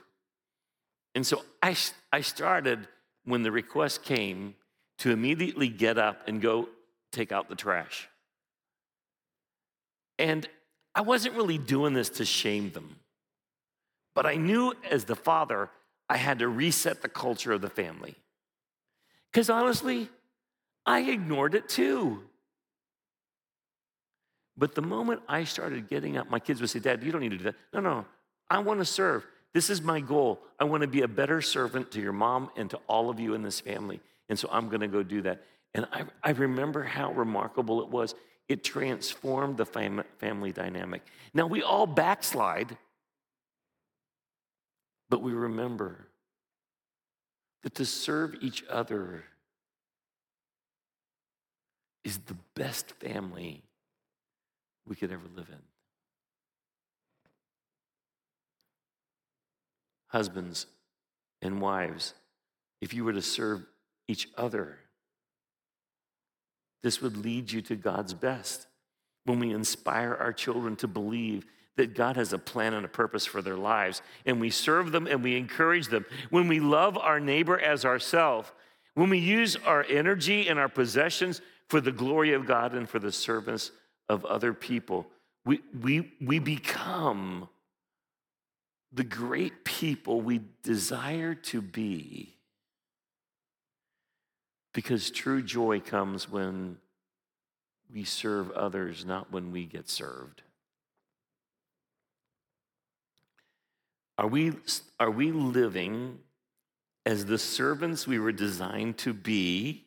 And 1.16 1.26
so 1.26 1.42
I, 1.62 1.76
I 2.12 2.22
started, 2.22 2.88
when 3.26 3.44
the 3.44 3.52
request 3.52 4.04
came, 4.04 4.56
to 5.00 5.12
immediately 5.12 5.70
get 5.70 5.98
up 5.98 6.28
and 6.28 6.42
go 6.42 6.70
take 7.12 7.32
out 7.32 7.50
the 7.50 7.56
trash. 7.56 8.08
And 10.18 10.48
I 10.94 11.02
wasn't 11.02 11.36
really 11.36 11.58
doing 11.58 11.94
this 11.94 12.10
to 12.12 12.26
shame 12.26 12.72
them, 12.72 12.98
but 14.14 14.26
I 14.26 14.36
knew 14.36 14.74
as 14.90 15.06
the 15.06 15.16
father, 15.16 15.70
I 16.10 16.18
had 16.18 16.40
to 16.40 16.48
reset 16.48 17.02
the 17.02 17.10
culture 17.10 17.54
of 17.54 17.62
the 17.62 17.70
family. 17.70 18.16
Because 19.32 19.50
honestly, 19.50 20.10
I 20.86 21.02
ignored 21.02 21.56
it 21.56 21.70
too. 21.70 22.24
But 24.58 24.76
the 24.76 24.82
moment 24.82 25.22
I 25.28 25.46
started 25.46 25.88
getting 25.88 26.18
up, 26.18 26.30
my 26.30 26.40
kids 26.40 26.60
would 26.60 26.70
say, 26.70 26.80
Dad, 26.80 27.02
you 27.04 27.12
don't 27.12 27.22
need 27.22 27.32
to 27.32 27.38
do 27.38 27.44
that. 27.46 27.56
No, 27.74 27.80
no, 27.80 28.06
I 28.50 28.60
want 28.60 28.80
to 28.80 28.86
serve. 28.86 29.26
This 29.54 29.70
is 29.70 29.82
my 29.82 30.00
goal. 30.00 30.40
I 30.60 30.66
want 30.66 30.82
to 30.82 30.88
be 30.88 31.02
a 31.02 31.08
better 31.08 31.42
servant 31.42 31.92
to 31.92 32.02
your 32.02 32.14
mom 32.14 32.52
and 32.56 32.70
to 32.70 32.80
all 32.88 33.10
of 33.10 33.20
you 33.20 33.34
in 33.34 33.42
this 33.42 33.60
family. 33.60 34.00
And 34.28 34.38
so 34.38 34.48
I'm 34.52 34.70
going 34.70 34.82
to 34.82 34.88
go 34.88 35.02
do 35.02 35.24
that. 35.24 35.44
And 35.74 35.88
I, 35.92 36.04
I 36.24 36.32
remember 36.32 36.84
how 36.84 37.12
remarkable 37.14 37.82
it 37.82 37.90
was. 37.90 38.14
It 38.48 38.64
transformed 38.64 39.58
the 39.58 39.66
fam- 39.66 40.04
family 40.18 40.52
dynamic. 40.52 41.04
Now, 41.34 41.48
we 41.48 41.62
all 41.64 41.88
backslide, 41.88 42.78
but 45.10 45.22
we 45.22 45.34
remember 45.34 46.08
that 47.64 47.76
to 47.76 47.86
serve 47.86 48.36
each 48.42 48.64
other 48.70 49.24
is 52.04 52.18
the 52.20 52.38
best 52.56 52.92
family 52.94 53.62
we 54.88 54.96
could 54.96 55.12
ever 55.12 55.28
live 55.36 55.50
in. 55.50 55.60
Husbands 60.10 60.68
and 61.42 61.62
wives, 61.62 62.14
if 62.82 62.94
you 62.94 63.04
were 63.04 63.14
to 63.14 63.22
serve 63.22 63.66
each 64.08 64.28
other, 64.38 64.78
this 66.84 67.02
would 67.02 67.18
lead 67.18 67.52
you 67.52 67.62
to 67.64 67.76
God's 67.76 68.14
best. 68.14 68.68
When 69.26 69.40
we 69.40 69.52
inspire 69.52 70.16
our 70.20 70.34
children 70.34 70.76
to 70.78 70.88
believe 70.88 71.46
that 71.78 71.96
God 71.96 72.16
has 72.16 72.34
a 72.34 72.38
plan 72.38 72.74
and 72.74 72.86
a 72.86 72.90
purpose 72.90 73.26
for 73.26 73.42
their 73.42 73.56
lives, 73.56 74.02
and 74.26 74.42
we 74.42 74.50
serve 74.50 74.92
them 74.92 75.08
and 75.08 75.24
we 75.24 75.38
encourage 75.38 75.88
them, 75.88 76.06
when 76.30 76.48
we 76.48 76.60
love 76.60 76.98
our 76.98 77.20
neighbor 77.20 77.60
as 77.60 77.86
ourselves, 77.86 78.52
when 78.96 79.10
we 79.10 79.20
use 79.20 79.56
our 79.66 79.86
energy 79.90 80.48
and 80.48 80.60
our 80.60 80.68
possessions 80.70 81.42
for 81.68 81.80
the 81.80 81.92
glory 81.92 82.34
of 82.34 82.46
God 82.46 82.74
and 82.74 82.90
for 82.90 83.00
the 83.00 83.12
service 83.12 83.72
of 84.10 84.26
other 84.26 84.54
people, 84.54 85.08
we, 85.46 85.62
we, 85.82 86.12
we 86.20 86.40
become 86.40 87.48
the 88.92 89.04
great 89.04 89.64
people 89.64 90.22
we 90.22 90.42
desire 90.64 91.36
to 91.36 91.62
be. 91.62 92.36
Because 94.74 95.12
true 95.12 95.42
joy 95.42 95.80
comes 95.80 96.30
when 96.30 96.78
we 97.92 98.04
serve 98.04 98.52
others, 98.52 99.06
not 99.06 99.32
when 99.32 99.52
we 99.52 99.66
get 99.66 99.90
served. 99.90 100.42
Are 104.18 104.28
we, 104.28 104.54
are 105.00 105.12
we 105.12 105.32
living 105.32 106.20
as 107.06 107.26
the 107.26 107.38
servants 107.38 108.06
we 108.06 108.20
were 108.20 108.32
designed 108.32 108.98
to 109.00 109.14
be, 109.14 109.86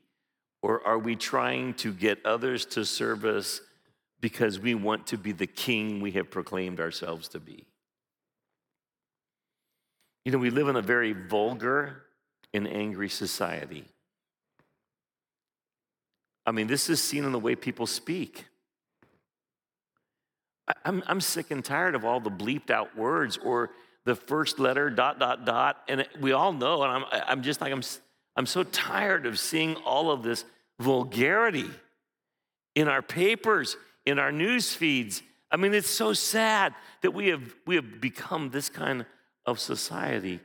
or 0.63 0.85
are 0.87 0.99
we 0.99 1.17
trying 1.17 1.75
to 1.75 1.93
get 1.93 2.25
others 2.25 2.65
to 2.67 2.85
serve 2.85 3.25
us 3.25 3.61
because 4.21 4.59
we 4.59 4.75
want 4.75 5.07
to 5.09 5.19
be 5.19 5.33
the 5.33 5.47
king 5.47 6.01
we 6.01 6.13
have 6.13 6.31
proclaimed 6.31 6.81
ourselves 6.81 7.29
to 7.29 7.41
be? 7.41 7.67
You 10.25 10.33
know, 10.33 10.39
we 10.39 10.51
live 10.51 10.69
in 10.69 10.77
a 10.77 10.83
very 10.83 11.13
vulgar 11.13 12.05
and 12.55 12.69
angry 12.69 13.09
society. 13.09 13.85
I 16.47 16.53
mean, 16.53 16.67
this 16.67 16.91
is 16.91 17.03
seen 17.03 17.25
in 17.25 17.33
the 17.33 17.39
way 17.39 17.55
people 17.55 17.87
speak. 17.87 18.47
I'm, 20.85 21.03
I'm 21.07 21.21
sick 21.21 21.51
and 21.51 21.65
tired 21.65 21.95
of 21.95 22.05
all 22.05 22.21
the 22.21 22.31
bleeped 22.31 22.71
out 22.71 22.97
words 22.97 23.39
or 23.43 23.71
the 24.05 24.15
first 24.15 24.59
letter 24.59 24.91
dot 24.91 25.19
dot 25.19 25.45
dot 25.45 25.79
and 25.89 26.07
we 26.21 26.33
all 26.33 26.53
know 26.53 26.83
and 26.83 26.93
I'm, 26.93 27.23
I'm 27.27 27.43
just 27.43 27.61
like 27.61 27.73
I'm, 27.73 27.83
I'm 28.37 28.47
so 28.47 28.63
tired 28.65 29.27
of 29.27 29.39
seeing 29.39 29.77
all 29.77 30.11
of 30.11 30.23
this 30.23 30.45
vulgarity 30.81 31.71
in 32.75 32.89
our 32.89 33.03
papers, 33.03 33.77
in 34.07 34.19
our 34.19 34.33
news 34.33 34.75
feeds. 34.75 35.23
I 35.51 35.57
mean, 35.57 35.75
it's 35.75 35.91
so 35.91 36.13
sad 36.13 36.75
that 37.03 37.13
we 37.13 37.29
have, 37.29 37.55
we 37.67 37.77
have 37.77 38.01
become 38.01 38.51
this 38.51 38.69
kind 38.69 39.05
of 39.47 39.59
society. 39.59 40.41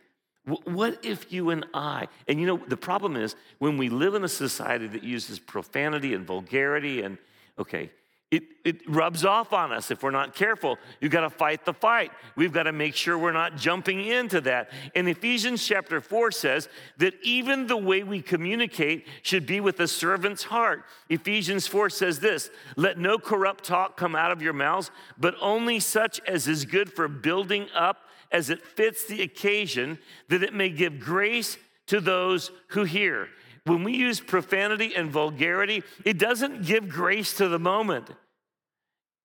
What 0.46 1.04
if 1.04 1.32
you 1.32 1.50
and 1.50 1.66
I, 1.74 2.08
and 2.28 2.40
you 2.40 2.48
know, 2.48 2.58
the 2.68 2.78
problem 2.78 3.18
is 3.18 3.36
when 3.60 3.78
we 3.78 3.90
live 3.90 4.16
in 4.16 4.24
a 4.24 4.30
society 4.30 4.88
that 4.88 5.04
uses 5.04 5.40
profanity 5.40 6.14
and 6.14 6.26
vulgarity, 6.26 7.02
and 7.02 7.18
okay, 7.60 7.92
it, 8.30 8.44
it 8.66 8.82
rubs 8.90 9.24
off 9.24 9.54
on 9.54 9.72
us 9.72 9.90
if 9.90 10.04
we're 10.04 10.12
not 10.12 10.36
careful. 10.36 10.78
You've 11.00 11.14
got 11.14 11.22
to 11.22 11.30
fight 11.30 11.64
the 11.64 11.74
fight. 11.74 12.12
We've 12.36 12.52
got 12.52 12.64
to 12.64 12.74
make 12.74 12.94
sure 12.94 13.18
we're 13.18 13.32
not 13.32 13.56
jumping 13.56 14.06
into 14.06 14.42
that. 14.42 14.70
And 14.96 15.08
Ephesians 15.08 15.66
chapter 15.66 16.02
4 16.02 16.32
says 16.32 16.68
that 16.98 17.14
even 17.24 17.68
the 17.68 17.78
way 17.78 18.04
we 18.04 18.22
communicate 18.22 19.08
should 19.22 19.46
be 19.46 19.62
with 19.62 19.80
a 19.80 19.88
servant's 19.88 20.44
heart. 20.44 20.84
Ephesians 21.10 21.68
4 21.68 21.90
says 21.90 22.20
this 22.20 22.50
Let 22.76 22.98
no 22.98 23.18
corrupt 23.18 23.64
talk 23.64 23.96
come 23.96 24.14
out 24.14 24.34
of 24.34 24.42
your 24.42 24.54
mouths, 24.54 24.92
but 25.18 25.36
only 25.40 25.80
such 25.80 26.20
as 26.28 26.50
is 26.50 26.66
good 26.66 26.92
for 26.92 27.08
building 27.08 27.68
up 27.74 28.02
as 28.30 28.50
it 28.50 28.62
fits 28.62 29.06
the 29.06 29.22
occasion, 29.22 29.98
that 30.28 30.44
it 30.44 30.54
may 30.54 30.70
give 30.70 31.00
grace 31.00 31.58
to 31.86 32.02
those 32.02 32.52
who 32.68 32.84
hear 32.84 33.30
when 33.68 33.84
we 33.84 33.94
use 33.94 34.20
profanity 34.20 34.96
and 34.96 35.12
vulgarity, 35.12 35.84
it 36.06 36.18
doesn't 36.18 36.66
give 36.66 36.88
grace 36.90 37.34
to 37.38 37.48
the 37.48 37.60
moment. 37.60 38.10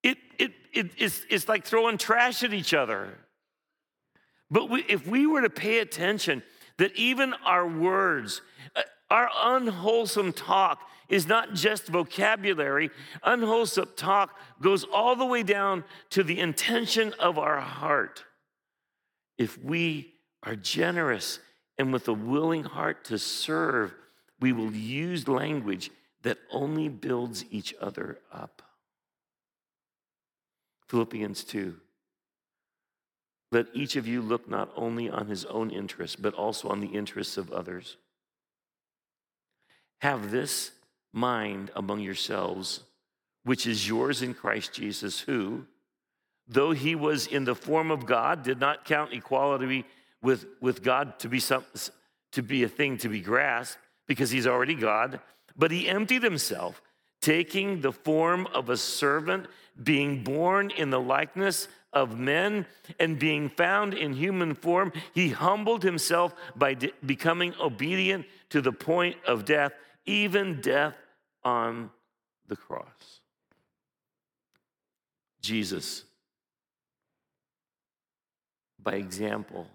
It, 0.02 0.18
it, 0.38 0.52
it, 0.72 0.90
it's, 0.96 1.22
it's 1.30 1.48
like 1.48 1.64
throwing 1.64 1.98
trash 1.98 2.42
at 2.42 2.52
each 2.52 2.74
other. 2.74 3.18
But 4.50 4.68
we, 4.68 4.84
if 4.88 5.06
we 5.06 5.26
were 5.26 5.42
to 5.42 5.50
pay 5.50 5.78
attention, 5.78 6.42
that 6.78 6.94
even 6.96 7.34
our 7.44 7.66
words, 7.66 8.42
uh, 8.74 8.82
our 9.10 9.30
unwholesome 9.42 10.32
talk 10.32 10.80
is 11.08 11.26
not 11.26 11.54
just 11.54 11.86
vocabulary, 11.86 12.90
unwholesome 13.22 13.90
talk 13.96 14.38
goes 14.60 14.84
all 14.84 15.14
the 15.14 15.26
way 15.26 15.42
down 15.42 15.84
to 16.10 16.22
the 16.22 16.40
intention 16.40 17.12
of 17.18 17.38
our 17.38 17.60
heart. 17.60 18.24
If 19.38 19.62
we 19.62 20.14
are 20.42 20.56
generous 20.56 21.38
and 21.78 21.92
with 21.92 22.08
a 22.08 22.12
willing 22.12 22.64
heart 22.64 23.04
to 23.06 23.18
serve, 23.18 23.94
we 24.42 24.52
will 24.52 24.72
use 24.72 25.28
language 25.28 25.90
that 26.22 26.38
only 26.50 26.88
builds 26.88 27.44
each 27.50 27.74
other 27.80 28.18
up. 28.32 28.60
Philippians 30.88 31.44
2. 31.44 31.76
Let 33.52 33.66
each 33.72 33.96
of 33.96 34.08
you 34.08 34.20
look 34.20 34.50
not 34.50 34.70
only 34.76 35.08
on 35.08 35.28
his 35.28 35.44
own 35.44 35.70
interests, 35.70 36.16
but 36.16 36.34
also 36.34 36.68
on 36.68 36.80
the 36.80 36.88
interests 36.88 37.36
of 37.36 37.52
others. 37.52 37.96
Have 40.00 40.32
this 40.32 40.72
mind 41.12 41.70
among 41.76 42.00
yourselves, 42.00 42.80
which 43.44 43.66
is 43.66 43.86
yours 43.86 44.22
in 44.22 44.34
Christ 44.34 44.72
Jesus, 44.72 45.20
who, 45.20 45.66
though 46.48 46.72
he 46.72 46.96
was 46.96 47.28
in 47.28 47.44
the 47.44 47.54
form 47.54 47.92
of 47.92 48.06
God, 48.06 48.42
did 48.42 48.58
not 48.58 48.84
count 48.84 49.12
equality 49.12 49.84
with, 50.20 50.46
with 50.60 50.82
God 50.82 51.18
to 51.20 51.28
be, 51.28 51.38
some, 51.38 51.64
to 52.32 52.42
be 52.42 52.64
a 52.64 52.68
thing 52.68 52.98
to 52.98 53.08
be 53.08 53.20
grasped 53.20 53.78
because 54.12 54.30
he's 54.30 54.46
already 54.46 54.74
God, 54.74 55.20
but 55.56 55.70
he 55.70 55.88
emptied 55.88 56.22
himself, 56.22 56.82
taking 57.22 57.80
the 57.80 57.92
form 57.92 58.46
of 58.48 58.68
a 58.68 58.76
servant, 58.76 59.46
being 59.82 60.22
born 60.22 60.70
in 60.70 60.90
the 60.90 61.00
likeness 61.00 61.66
of 61.94 62.18
men, 62.18 62.66
and 63.00 63.18
being 63.18 63.48
found 63.48 63.94
in 63.94 64.12
human 64.12 64.54
form, 64.54 64.92
he 65.14 65.30
humbled 65.30 65.82
himself 65.82 66.34
by 66.54 66.74
de- 66.74 66.92
becoming 67.06 67.54
obedient 67.58 68.26
to 68.50 68.60
the 68.60 68.70
point 68.70 69.16
of 69.26 69.46
death, 69.46 69.72
even 70.04 70.60
death 70.60 70.94
on 71.42 71.88
the 72.48 72.56
cross. 72.56 73.20
Jesus, 75.40 76.04
by 78.78 78.96
example, 78.96 79.68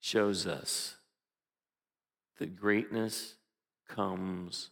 shows 0.00 0.48
us 0.48 0.97
that 2.38 2.56
greatness 2.56 3.34
comes 3.88 4.70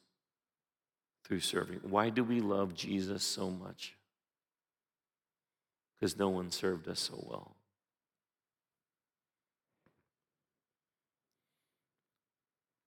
through 1.24 1.40
serving. 1.40 1.80
Why 1.82 2.10
do 2.10 2.22
we 2.22 2.40
love 2.40 2.74
Jesus 2.74 3.22
so 3.24 3.50
much? 3.50 3.94
Because 5.94 6.16
no 6.16 6.28
one 6.28 6.50
served 6.50 6.88
us 6.88 7.00
so 7.00 7.24
well. 7.28 7.56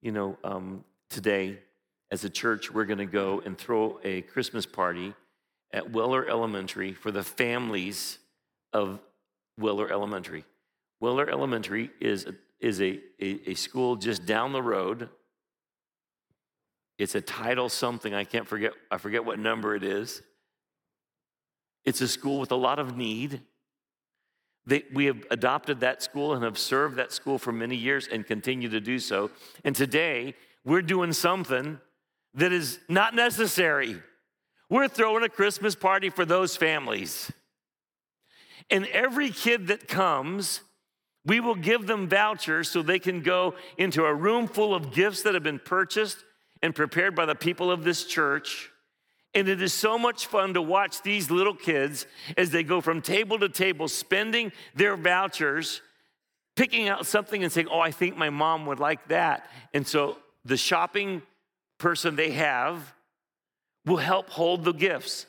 You 0.01 0.13
know, 0.13 0.37
um, 0.43 0.85
today, 1.09 1.59
as 2.11 2.23
a 2.23 2.29
church, 2.29 2.71
we're 2.71 2.85
going 2.85 2.99
to 2.99 3.05
go 3.05 3.41
and 3.45 3.57
throw 3.57 3.99
a 4.03 4.21
Christmas 4.21 4.65
party 4.65 5.13
at 5.73 5.91
Weller 5.91 6.27
Elementary 6.27 6.93
for 6.93 7.11
the 7.11 7.23
families 7.23 8.19
of 8.71 8.99
Weller 9.57 9.91
Elementary. 9.91 10.45
Weller 11.01 11.29
Elementary 11.29 11.91
is 11.99 12.25
is 12.59 12.81
a, 12.81 12.99
a, 13.21 13.51
a 13.51 13.53
school 13.55 13.95
just 13.95 14.25
down 14.25 14.51
the 14.51 14.61
road. 14.61 15.09
It's 16.97 17.15
a 17.15 17.21
title 17.21 17.69
something, 17.69 18.13
I 18.13 18.25
can't 18.25 18.47
forget, 18.47 18.73
I 18.91 18.97
forget 18.97 19.23
what 19.23 19.39
number 19.39 19.75
it 19.75 19.83
is. 19.83 20.21
It's 21.85 22.01
a 22.01 22.07
school 22.07 22.39
with 22.39 22.51
a 22.51 22.57
lot 22.57 22.77
of 22.77 22.97
need. 22.97 23.41
They, 24.65 24.83
we 24.93 25.05
have 25.05 25.25
adopted 25.31 25.79
that 25.79 26.03
school 26.03 26.33
and 26.33 26.43
have 26.43 26.57
served 26.57 26.97
that 26.97 27.13
school 27.13 27.37
for 27.37 27.51
many 27.51 27.75
years 27.75 28.07
and 28.11 28.27
continue 28.27 28.69
to 28.69 28.81
do 28.81 28.99
so. 28.99 29.31
And 29.63 29.75
today, 29.75 30.35
we're 30.65 30.81
doing 30.81 31.13
something 31.13 31.79
that 32.35 32.51
is 32.51 32.79
not 32.89 33.15
necessary. 33.15 33.95
We're 34.69 34.89
throwing 34.89 35.23
a 35.23 35.29
Christmas 35.29 35.75
party 35.75 36.09
for 36.09 36.25
those 36.25 36.55
families. 36.55 37.31
And 38.69 38.85
every 38.87 39.31
kid 39.31 39.67
that 39.67 39.87
comes 39.87 40.61
we 41.25 41.39
will 41.39 41.55
give 41.55 41.85
them 41.85 42.07
vouchers 42.07 42.69
so 42.69 42.81
they 42.81 42.99
can 42.99 43.21
go 43.21 43.55
into 43.77 44.05
a 44.05 44.13
room 44.13 44.47
full 44.47 44.73
of 44.73 44.93
gifts 44.93 45.23
that 45.23 45.33
have 45.33 45.43
been 45.43 45.59
purchased 45.59 46.17
and 46.61 46.73
prepared 46.75 47.15
by 47.15 47.25
the 47.25 47.35
people 47.35 47.71
of 47.71 47.83
this 47.83 48.05
church. 48.05 48.71
And 49.33 49.47
it 49.47 49.61
is 49.61 49.73
so 49.73 49.99
much 49.99 50.25
fun 50.25 50.55
to 50.55 50.61
watch 50.61 51.01
these 51.03 51.29
little 51.29 51.53
kids 51.53 52.07
as 52.35 52.49
they 52.49 52.63
go 52.63 52.81
from 52.81 53.01
table 53.01 53.37
to 53.39 53.49
table 53.49 53.87
spending 53.87 54.51
their 54.75 54.97
vouchers, 54.97 55.81
picking 56.55 56.89
out 56.89 57.05
something 57.05 57.43
and 57.43 57.51
saying, 57.51 57.67
Oh, 57.69 57.79
I 57.79 57.91
think 57.91 58.17
my 58.17 58.29
mom 58.29 58.65
would 58.65 58.79
like 58.79 59.07
that. 59.09 59.47
And 59.73 59.87
so 59.87 60.17
the 60.45 60.57
shopping 60.57 61.21
person 61.77 62.15
they 62.15 62.31
have 62.31 62.93
will 63.85 63.97
help 63.97 64.29
hold 64.29 64.63
the 64.63 64.73
gifts. 64.73 65.25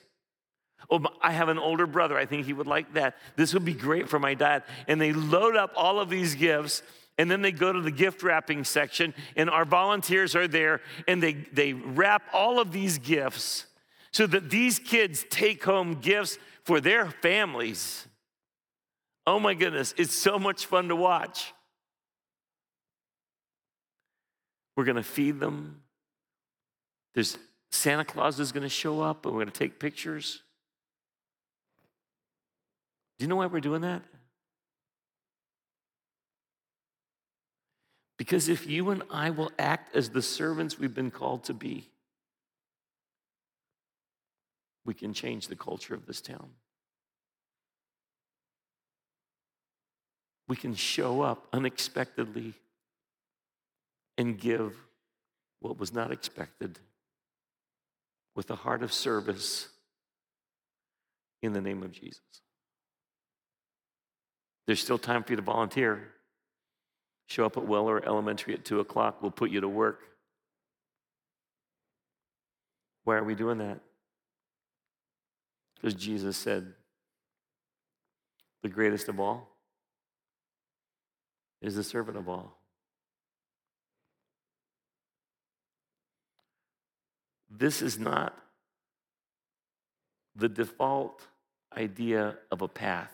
Oh, 0.90 1.04
I 1.20 1.32
have 1.32 1.48
an 1.48 1.58
older 1.58 1.86
brother. 1.86 2.18
I 2.18 2.26
think 2.26 2.46
he 2.46 2.52
would 2.52 2.66
like 2.66 2.94
that. 2.94 3.16
This 3.36 3.54
would 3.54 3.64
be 3.64 3.74
great 3.74 4.08
for 4.08 4.18
my 4.18 4.34
dad. 4.34 4.64
And 4.88 5.00
they 5.00 5.12
load 5.12 5.56
up 5.56 5.72
all 5.76 6.00
of 6.00 6.10
these 6.10 6.34
gifts. 6.34 6.82
And 7.18 7.30
then 7.30 7.42
they 7.42 7.52
go 7.52 7.72
to 7.72 7.80
the 7.80 7.90
gift 7.90 8.22
wrapping 8.22 8.64
section, 8.64 9.12
and 9.36 9.50
our 9.50 9.66
volunteers 9.66 10.34
are 10.34 10.48
there, 10.48 10.80
and 11.06 11.22
they, 11.22 11.34
they 11.34 11.74
wrap 11.74 12.22
all 12.32 12.58
of 12.58 12.72
these 12.72 12.96
gifts 12.96 13.66
so 14.10 14.26
that 14.26 14.48
these 14.48 14.78
kids 14.78 15.26
take 15.28 15.62
home 15.62 15.96
gifts 15.96 16.38
for 16.64 16.80
their 16.80 17.10
families. 17.10 18.06
Oh 19.26 19.38
my 19.38 19.52
goodness, 19.52 19.92
it's 19.98 20.14
so 20.14 20.38
much 20.38 20.64
fun 20.64 20.88
to 20.88 20.96
watch. 20.96 21.52
We're 24.74 24.84
going 24.84 24.96
to 24.96 25.02
feed 25.02 25.40
them. 25.40 25.82
There's 27.14 27.36
Santa 27.70 28.06
Claus 28.06 28.40
is 28.40 28.50
going 28.50 28.62
to 28.62 28.70
show 28.70 29.02
up, 29.02 29.26
and 29.26 29.34
we're 29.34 29.42
going 29.42 29.52
to 29.52 29.58
take 29.58 29.78
pictures. 29.78 30.42
Do 33.20 33.24
you 33.24 33.28
know 33.28 33.36
why 33.36 33.44
we're 33.44 33.60
doing 33.60 33.82
that? 33.82 34.00
Because 38.16 38.48
if 38.48 38.66
you 38.66 38.88
and 38.88 39.02
I 39.10 39.28
will 39.28 39.52
act 39.58 39.94
as 39.94 40.08
the 40.08 40.22
servants 40.22 40.78
we've 40.78 40.94
been 40.94 41.10
called 41.10 41.44
to 41.44 41.52
be, 41.52 41.90
we 44.86 44.94
can 44.94 45.12
change 45.12 45.48
the 45.48 45.54
culture 45.54 45.94
of 45.94 46.06
this 46.06 46.22
town. 46.22 46.48
We 50.48 50.56
can 50.56 50.74
show 50.74 51.20
up 51.20 51.46
unexpectedly 51.52 52.54
and 54.16 54.40
give 54.40 54.74
what 55.60 55.78
was 55.78 55.92
not 55.92 56.10
expected 56.10 56.78
with 58.34 58.50
a 58.50 58.56
heart 58.56 58.82
of 58.82 58.94
service 58.94 59.68
in 61.42 61.52
the 61.52 61.60
name 61.60 61.82
of 61.82 61.92
Jesus. 61.92 62.22
There's 64.70 64.80
still 64.80 64.98
time 64.98 65.24
for 65.24 65.32
you 65.32 65.36
to 65.36 65.42
volunteer. 65.42 66.12
Show 67.26 67.44
up 67.44 67.56
at 67.56 67.66
Weller 67.66 68.00
Elementary 68.06 68.54
at 68.54 68.64
2 68.64 68.78
o'clock. 68.78 69.20
We'll 69.20 69.32
put 69.32 69.50
you 69.50 69.62
to 69.62 69.68
work. 69.68 69.98
Why 73.02 73.16
are 73.16 73.24
we 73.24 73.34
doing 73.34 73.58
that? 73.58 73.80
Because 75.74 75.94
Jesus 75.94 76.36
said, 76.36 76.72
the 78.62 78.68
greatest 78.68 79.08
of 79.08 79.18
all 79.18 79.48
is 81.60 81.74
the 81.74 81.82
servant 81.82 82.16
of 82.16 82.28
all. 82.28 82.56
This 87.50 87.82
is 87.82 87.98
not 87.98 88.38
the 90.36 90.48
default 90.48 91.26
idea 91.76 92.36
of 92.52 92.62
a 92.62 92.68
path 92.68 93.12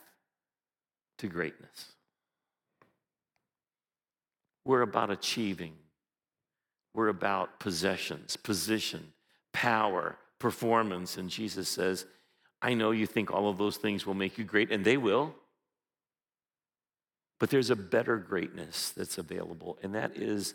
to 1.19 1.29
greatness. 1.29 1.93
We're 4.65 4.83
about 4.83 5.11
achieving, 5.11 5.75
we're 6.95 7.09
about 7.09 7.61
possessions, 7.61 8.37
position, 8.37 9.13
power, 9.53 10.17
performance. 10.39 11.17
And 11.17 11.31
Jesus 11.31 11.69
says, 11.69 12.05
I 12.61 12.75
know 12.75 12.91
you 12.91 13.07
think 13.07 13.31
all 13.31 13.49
of 13.49 13.59
those 13.59 13.77
things 13.77 14.07
will 14.07 14.15
make 14.15 14.39
you 14.39 14.45
great, 14.45 14.73
and 14.73 14.85
they 14.85 14.97
will. 14.97 15.35
But 17.39 17.51
there's 17.51 17.71
a 17.71 17.77
better 17.77 18.17
greatness 18.17 18.91
that's 18.91 19.19
available, 19.19 19.79
and 19.83 19.95
that 19.95 20.17
is 20.17 20.55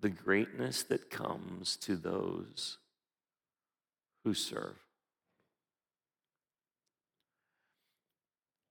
the 0.00 0.10
greatness 0.10 0.82
that 0.84 1.10
comes 1.10 1.76
to 1.76 1.94
those 1.94 2.78
who 4.24 4.34
serve. 4.34 4.81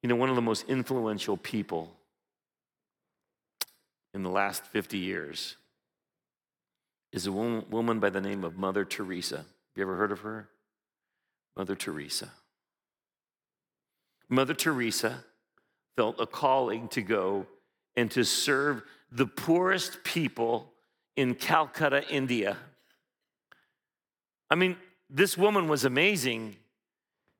You 0.01 0.09
know, 0.09 0.15
one 0.15 0.29
of 0.29 0.35
the 0.35 0.41
most 0.41 0.65
influential 0.67 1.37
people 1.37 1.91
in 4.13 4.23
the 4.23 4.29
last 4.29 4.65
50 4.65 4.97
years 4.97 5.57
is 7.11 7.27
a 7.27 7.31
woman 7.31 7.99
by 7.99 8.09
the 8.09 8.21
name 8.21 8.43
of 8.43 8.57
Mother 8.57 8.85
Teresa. 8.85 9.37
Have 9.37 9.45
you 9.75 9.83
ever 9.83 9.95
heard 9.95 10.11
of 10.11 10.21
her? 10.21 10.49
Mother 11.55 11.75
Teresa. 11.75 12.31
Mother 14.29 14.53
Teresa 14.53 15.25
felt 15.95 16.19
a 16.19 16.25
calling 16.25 16.87
to 16.89 17.01
go 17.01 17.45
and 17.95 18.09
to 18.11 18.23
serve 18.23 18.81
the 19.11 19.27
poorest 19.27 20.03
people 20.03 20.71
in 21.17 21.35
Calcutta, 21.35 22.07
India. 22.09 22.57
I 24.49 24.55
mean, 24.55 24.77
this 25.09 25.37
woman 25.37 25.67
was 25.67 25.83
amazing. 25.83 26.55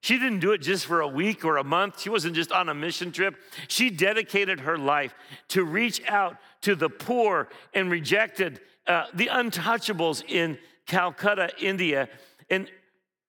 She 0.01 0.17
didn't 0.17 0.39
do 0.39 0.51
it 0.51 0.59
just 0.59 0.87
for 0.87 1.01
a 1.01 1.07
week 1.07 1.45
or 1.45 1.57
a 1.57 1.63
month. 1.63 2.01
She 2.01 2.09
wasn't 2.09 2.35
just 2.35 2.51
on 2.51 2.69
a 2.69 2.73
mission 2.73 3.11
trip. 3.11 3.35
She 3.67 3.91
dedicated 3.91 4.61
her 4.61 4.77
life 4.77 5.13
to 5.49 5.63
reach 5.63 6.01
out 6.07 6.37
to 6.61 6.75
the 6.75 6.89
poor 6.89 7.49
and 7.73 7.89
rejected, 7.91 8.59
uh, 8.87 9.05
the 9.13 9.27
untouchables 9.27 10.23
in 10.27 10.57
Calcutta, 10.87 11.51
India. 11.59 12.09
And 12.49 12.67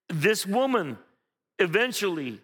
this 0.09 0.47
woman 0.47 0.97
eventually 1.59 2.41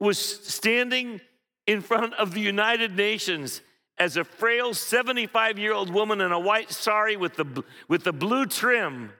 was 0.00 0.18
standing 0.18 1.20
in 1.66 1.80
front 1.80 2.14
of 2.14 2.34
the 2.34 2.40
United 2.40 2.96
Nations 2.96 3.62
as 3.98 4.16
a 4.16 4.24
frail 4.24 4.74
75 4.74 5.58
year 5.58 5.72
old 5.72 5.90
woman 5.90 6.20
in 6.20 6.32
a 6.32 6.40
white 6.40 6.72
sari 6.72 7.16
with 7.16 7.36
the, 7.36 7.64
with 7.86 8.02
the 8.02 8.12
blue 8.12 8.46
trim. 8.46 9.12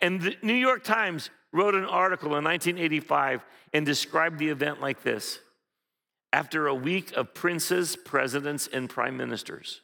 And 0.00 0.20
the 0.20 0.36
New 0.42 0.54
York 0.54 0.82
Times 0.82 1.30
wrote 1.52 1.74
an 1.74 1.84
article 1.84 2.36
in 2.36 2.44
1985 2.44 3.44
and 3.72 3.86
described 3.86 4.38
the 4.38 4.48
event 4.48 4.80
like 4.80 5.02
this 5.02 5.38
After 6.32 6.66
a 6.66 6.74
week 6.74 7.12
of 7.12 7.34
princes, 7.34 7.96
presidents, 7.96 8.68
and 8.72 8.88
prime 8.88 9.16
ministers, 9.16 9.82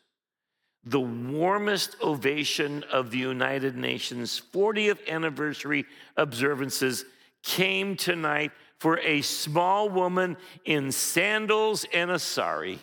the 0.85 1.01
warmest 1.01 1.97
ovation 2.03 2.85
of 2.91 3.11
the 3.11 3.19
United 3.19 3.77
Nations 3.77 4.41
40th 4.53 5.07
anniversary 5.09 5.85
observances 6.17 7.05
came 7.43 7.97
tonight 7.97 8.53
for 8.79 8.99
a 9.01 9.23
small 9.23 9.89
woman 9.89 10.37
in 10.65 10.93
sandals 10.93 11.85
and 11.93 12.11
a 12.11 12.19
sari. 12.19 12.79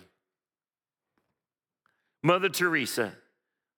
Mother 2.22 2.50
Teresa, 2.50 3.14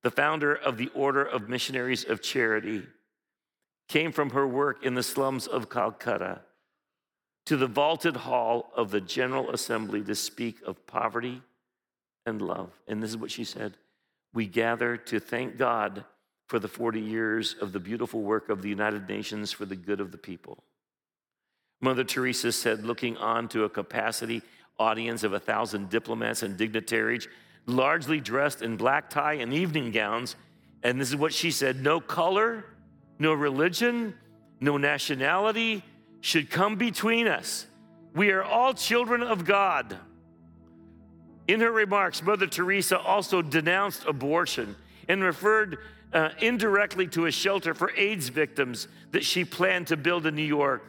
the 0.04 0.12
founder 0.12 0.54
of 0.54 0.78
the 0.78 0.90
Order 0.96 1.24
of 1.24 1.50
Missionaries 1.50 2.06
of 2.06 2.22
Charity, 2.22 2.84
came 3.88 4.12
from 4.12 4.32
her 4.32 4.48
work 4.48 4.86
in 4.86 4.96
the 4.96 5.04
slums 5.04 5.48
of 5.48 5.70
Calcutta 5.70 6.42
to 7.46 7.56
the 7.56 7.68
vaulted 7.68 8.18
hall 8.18 8.72
of 8.76 8.92
the 8.92 9.00
General 9.00 9.52
Assembly 9.52 10.04
to 10.04 10.16
speak 10.16 10.58
of 10.66 10.86
poverty 10.86 11.42
and 12.26 12.42
love. 12.42 12.72
And 12.88 13.02
this 13.02 13.10
is 13.10 13.18
what 13.18 13.32
she 13.32 13.44
said 13.44 13.78
We 14.34 14.48
gather 14.48 14.98
to 14.98 15.20
thank 15.20 15.58
God 15.58 16.04
for 16.48 16.60
the 16.60 16.68
40 16.68 17.00
years 17.00 17.56
of 17.62 17.72
the 17.74 17.80
beautiful 17.80 18.22
work 18.22 18.50
of 18.50 18.62
the 18.62 18.70
United 18.70 19.08
Nations 19.08 19.52
for 19.52 19.66
the 19.66 19.76
good 19.76 20.00
of 20.00 20.12
the 20.12 20.18
people. 20.18 20.64
Mother 21.82 22.04
Teresa 22.04 22.52
said, 22.52 22.86
looking 22.86 23.18
on 23.18 23.48
to 23.50 23.64
a 23.64 23.70
capacity 23.70 24.42
audience 24.80 25.24
of 25.24 25.34
a 25.34 25.40
thousand 25.40 25.90
diplomats 25.90 26.44
and 26.44 26.58
dignitaries, 26.58 27.28
largely 27.66 28.20
dressed 28.20 28.62
in 28.62 28.78
black 28.78 29.10
tie 29.10 29.34
and 29.34 29.54
evening 29.54 29.92
gowns. 29.92 30.36
And 30.84 31.00
this 31.00 31.10
is 31.10 31.16
what 31.16 31.34
she 31.34 31.52
said 31.52 31.82
no 31.82 32.00
color, 32.00 32.66
no 33.20 33.34
religion, 33.34 34.16
no 34.60 34.78
nationality 34.78 35.84
should 36.22 36.50
come 36.50 36.76
between 36.76 37.28
us. 37.28 37.66
We 38.14 38.32
are 38.32 38.44
all 38.44 38.74
children 38.74 39.22
of 39.22 39.46
God. 39.46 39.98
In 41.48 41.62
her 41.62 41.72
remarks, 41.72 42.22
Mother 42.22 42.48
Teresa 42.48 43.00
also 43.00 43.42
denounced 43.42 44.06
abortion 44.06 44.76
and 45.08 45.24
referred 45.24 45.78
uh, 46.14 46.30
indirectly 46.40 47.08
to 47.08 47.26
a 47.26 47.32
shelter 47.32 47.74
for 47.74 47.92
AIDS 47.96 48.30
victims 48.30 48.88
that 49.12 49.24
she 49.24 49.46
planned 49.46 49.88
to 49.88 49.98
build 49.98 50.26
in 50.26 50.36
New 50.36 50.42
York. 50.42 50.84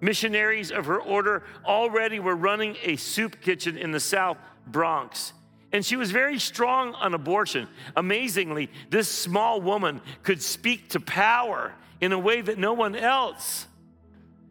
Missionaries 0.00 0.70
of 0.70 0.86
her 0.86 1.00
order 1.00 1.42
already 1.66 2.20
were 2.20 2.36
running 2.36 2.76
a 2.82 2.96
soup 2.96 3.40
kitchen 3.42 3.76
in 3.76 3.90
the 3.90 4.00
South 4.00 4.38
Bronx. 4.66 5.34
And 5.72 5.84
she 5.84 5.96
was 5.96 6.10
very 6.10 6.38
strong 6.38 6.94
on 6.94 7.14
abortion. 7.14 7.68
Amazingly, 7.96 8.70
this 8.90 9.08
small 9.08 9.60
woman 9.60 10.00
could 10.22 10.42
speak 10.42 10.90
to 10.90 11.00
power 11.00 11.72
in 12.00 12.12
a 12.12 12.18
way 12.18 12.40
that 12.40 12.58
no 12.58 12.72
one 12.72 12.96
else. 12.96 13.66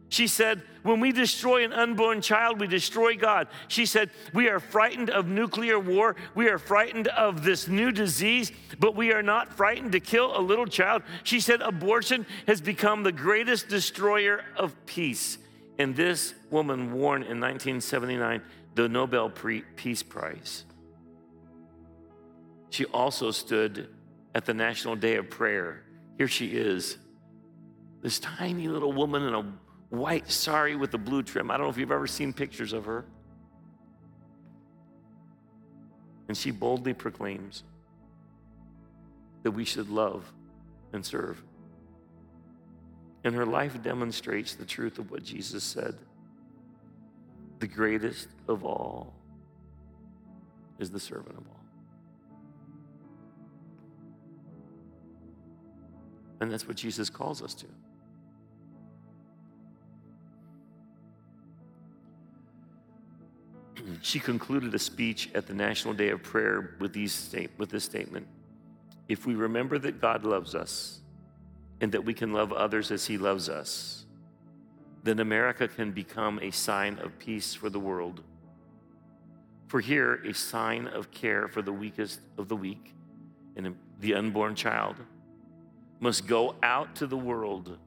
She 0.08 0.26
said, 0.26 0.62
When 0.82 0.98
we 0.98 1.12
destroy 1.12 1.62
an 1.64 1.72
unborn 1.72 2.20
child, 2.20 2.58
we 2.58 2.66
destroy 2.66 3.16
God. 3.16 3.48
She 3.68 3.86
said, 3.86 4.10
We 4.32 4.48
are 4.48 4.58
frightened 4.58 5.10
of 5.10 5.26
nuclear 5.26 5.78
war. 5.78 6.16
We 6.34 6.48
are 6.48 6.58
frightened 6.58 7.08
of 7.08 7.44
this 7.44 7.68
new 7.68 7.92
disease, 7.92 8.50
but 8.78 8.96
we 8.96 9.12
are 9.12 9.22
not 9.22 9.54
frightened 9.54 9.92
to 9.92 10.00
kill 10.00 10.36
a 10.36 10.40
little 10.40 10.66
child. 10.66 11.02
She 11.22 11.38
said, 11.38 11.60
Abortion 11.60 12.26
has 12.46 12.60
become 12.60 13.02
the 13.02 13.12
greatest 13.12 13.68
destroyer 13.68 14.42
of 14.56 14.74
peace. 14.86 15.38
And 15.78 15.94
this 15.94 16.34
woman 16.50 16.92
won 16.92 17.22
in 17.22 17.40
1979 17.40 18.42
the 18.74 18.88
Nobel 18.88 19.30
Peace 19.30 20.02
Prize. 20.02 20.64
She 22.70 22.84
also 22.86 23.30
stood 23.30 23.88
at 24.34 24.46
the 24.46 24.54
National 24.54 24.96
Day 24.96 25.16
of 25.16 25.28
Prayer. 25.28 25.82
Here 26.16 26.28
she 26.28 26.48
is, 26.48 26.98
this 28.02 28.18
tiny 28.18 28.68
little 28.68 28.92
woman 28.92 29.22
in 29.22 29.34
a 29.34 29.52
white 29.90 30.30
sari 30.30 30.76
with 30.76 30.94
a 30.94 30.98
blue 30.98 31.22
trim. 31.22 31.50
I 31.50 31.56
don't 31.56 31.66
know 31.66 31.70
if 31.70 31.76
you've 31.76 31.90
ever 31.90 32.06
seen 32.06 32.32
pictures 32.32 32.72
of 32.72 32.84
her. 32.86 33.04
And 36.28 36.36
she 36.36 36.52
boldly 36.52 36.94
proclaims 36.94 37.64
that 39.42 39.50
we 39.50 39.64
should 39.64 39.88
love 39.88 40.32
and 40.92 41.04
serve. 41.04 41.42
And 43.24 43.34
her 43.34 43.44
life 43.44 43.82
demonstrates 43.82 44.54
the 44.54 44.64
truth 44.64 44.98
of 44.98 45.10
what 45.10 45.24
Jesus 45.24 45.64
said. 45.64 45.96
The 47.58 47.66
greatest 47.66 48.28
of 48.48 48.64
all 48.64 49.12
is 50.78 50.90
the 50.90 51.00
servant 51.00 51.36
of 51.36 51.46
all. 51.48 51.59
And 56.40 56.50
that's 56.50 56.66
what 56.66 56.76
Jesus 56.76 57.10
calls 57.10 57.42
us 57.42 57.54
to. 57.54 57.66
she 64.02 64.18
concluded 64.18 64.74
a 64.74 64.78
speech 64.78 65.30
at 65.34 65.46
the 65.46 65.54
National 65.54 65.94
Day 65.94 66.08
of 66.08 66.22
Prayer 66.22 66.76
with, 66.80 66.96
state, 67.08 67.50
with 67.58 67.70
this 67.70 67.84
statement 67.84 68.26
If 69.08 69.26
we 69.26 69.34
remember 69.34 69.78
that 69.78 70.00
God 70.00 70.24
loves 70.24 70.54
us 70.54 71.00
and 71.80 71.92
that 71.92 72.04
we 72.04 72.14
can 72.14 72.32
love 72.32 72.52
others 72.52 72.90
as 72.90 73.06
He 73.06 73.18
loves 73.18 73.48
us, 73.48 74.06
then 75.02 75.20
America 75.20 75.66
can 75.66 75.92
become 75.92 76.38
a 76.40 76.50
sign 76.50 76.98
of 76.98 77.18
peace 77.18 77.54
for 77.54 77.70
the 77.70 77.80
world. 77.80 78.22
For 79.68 79.80
here, 79.80 80.16
a 80.26 80.34
sign 80.34 80.88
of 80.88 81.10
care 81.10 81.48
for 81.48 81.62
the 81.62 81.72
weakest 81.72 82.20
of 82.36 82.48
the 82.48 82.56
weak 82.56 82.92
and 83.56 83.74
the 84.00 84.14
unborn 84.14 84.54
child 84.54 84.96
must 86.00 86.26
go 86.26 86.54
out 86.62 86.96
to 86.96 87.06
the 87.06 87.16
world. 87.16 87.78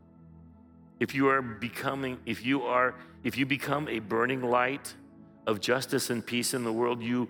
If 0.99 1.13
you 1.13 1.27
are 1.27 1.41
becoming, 1.41 2.19
if 2.25 2.45
you 2.45 2.61
are, 2.63 2.95
if 3.23 3.37
you 3.37 3.45
become 3.45 3.89
a 3.89 3.99
burning 3.99 4.41
light 4.41 4.93
of 5.45 5.59
justice 5.59 6.09
and 6.09 6.25
peace 6.25 6.53
in 6.53 6.63
the 6.63 6.71
world, 6.71 7.01
you 7.01 7.27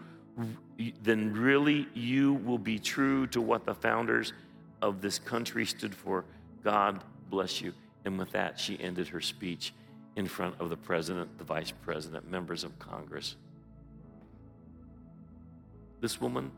then 1.03 1.33
really 1.33 1.87
you 1.93 2.33
will 2.33 2.57
be 2.57 2.79
true 2.79 3.27
to 3.27 3.39
what 3.39 3.65
the 3.65 3.75
founders 3.75 4.33
of 4.81 5.01
this 5.01 5.19
country 5.19 5.65
stood 5.65 5.93
for. 5.93 6.25
God 6.63 7.03
bless 7.29 7.61
you. 7.61 7.73
And 8.05 8.17
with 8.17 8.31
that, 8.31 8.59
she 8.59 8.79
ended 8.79 9.07
her 9.09 9.21
speech 9.21 9.73
in 10.15 10.27
front 10.27 10.55
of 10.59 10.69
the 10.69 10.77
president, 10.77 11.37
the 11.37 11.43
vice 11.43 11.71
president, 11.71 12.29
members 12.29 12.63
of 12.63 12.77
Congress. 12.79 13.35
This 16.01 16.19
woman 16.19 16.51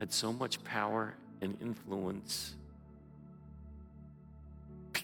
had 0.00 0.12
so 0.12 0.32
much 0.32 0.62
power 0.64 1.14
and 1.40 1.56
influence 1.60 2.54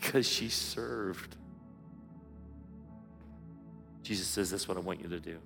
because 0.01 0.29
she 0.29 0.49
served. 0.49 1.37
Jesus 4.03 4.27
says, 4.27 4.51
That's 4.51 4.69
what 4.69 4.77
I 4.77 4.81
want 4.81 5.01
you 5.01 5.09
to 5.09 5.21
do. 5.21 5.39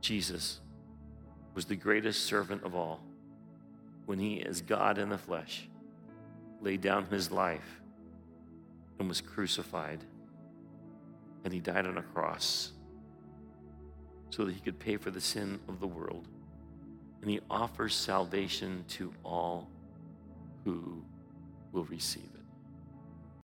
Jesus 0.00 0.60
was 1.54 1.66
the 1.66 1.76
greatest 1.76 2.24
servant 2.24 2.64
of 2.64 2.74
all 2.74 3.00
when 4.06 4.18
he, 4.18 4.42
as 4.42 4.62
God 4.62 4.98
in 4.98 5.08
the 5.08 5.18
flesh, 5.18 5.68
laid 6.60 6.80
down 6.80 7.06
his 7.06 7.30
life 7.30 7.80
and 8.98 9.08
was 9.08 9.20
crucified. 9.20 10.00
And 11.44 11.52
he 11.52 11.60
died 11.60 11.86
on 11.86 11.96
a 11.98 12.02
cross 12.02 12.72
so 14.30 14.44
that 14.44 14.52
he 14.52 14.60
could 14.60 14.78
pay 14.78 14.96
for 14.96 15.10
the 15.10 15.20
sin 15.20 15.58
of 15.68 15.80
the 15.80 15.86
world. 15.86 16.28
And 17.20 17.30
he 17.30 17.40
offers 17.50 17.94
salvation 17.94 18.84
to 18.88 19.12
all 19.24 19.68
who 20.64 21.02
will 21.72 21.84
receive 21.84 22.28
it. 22.34 22.39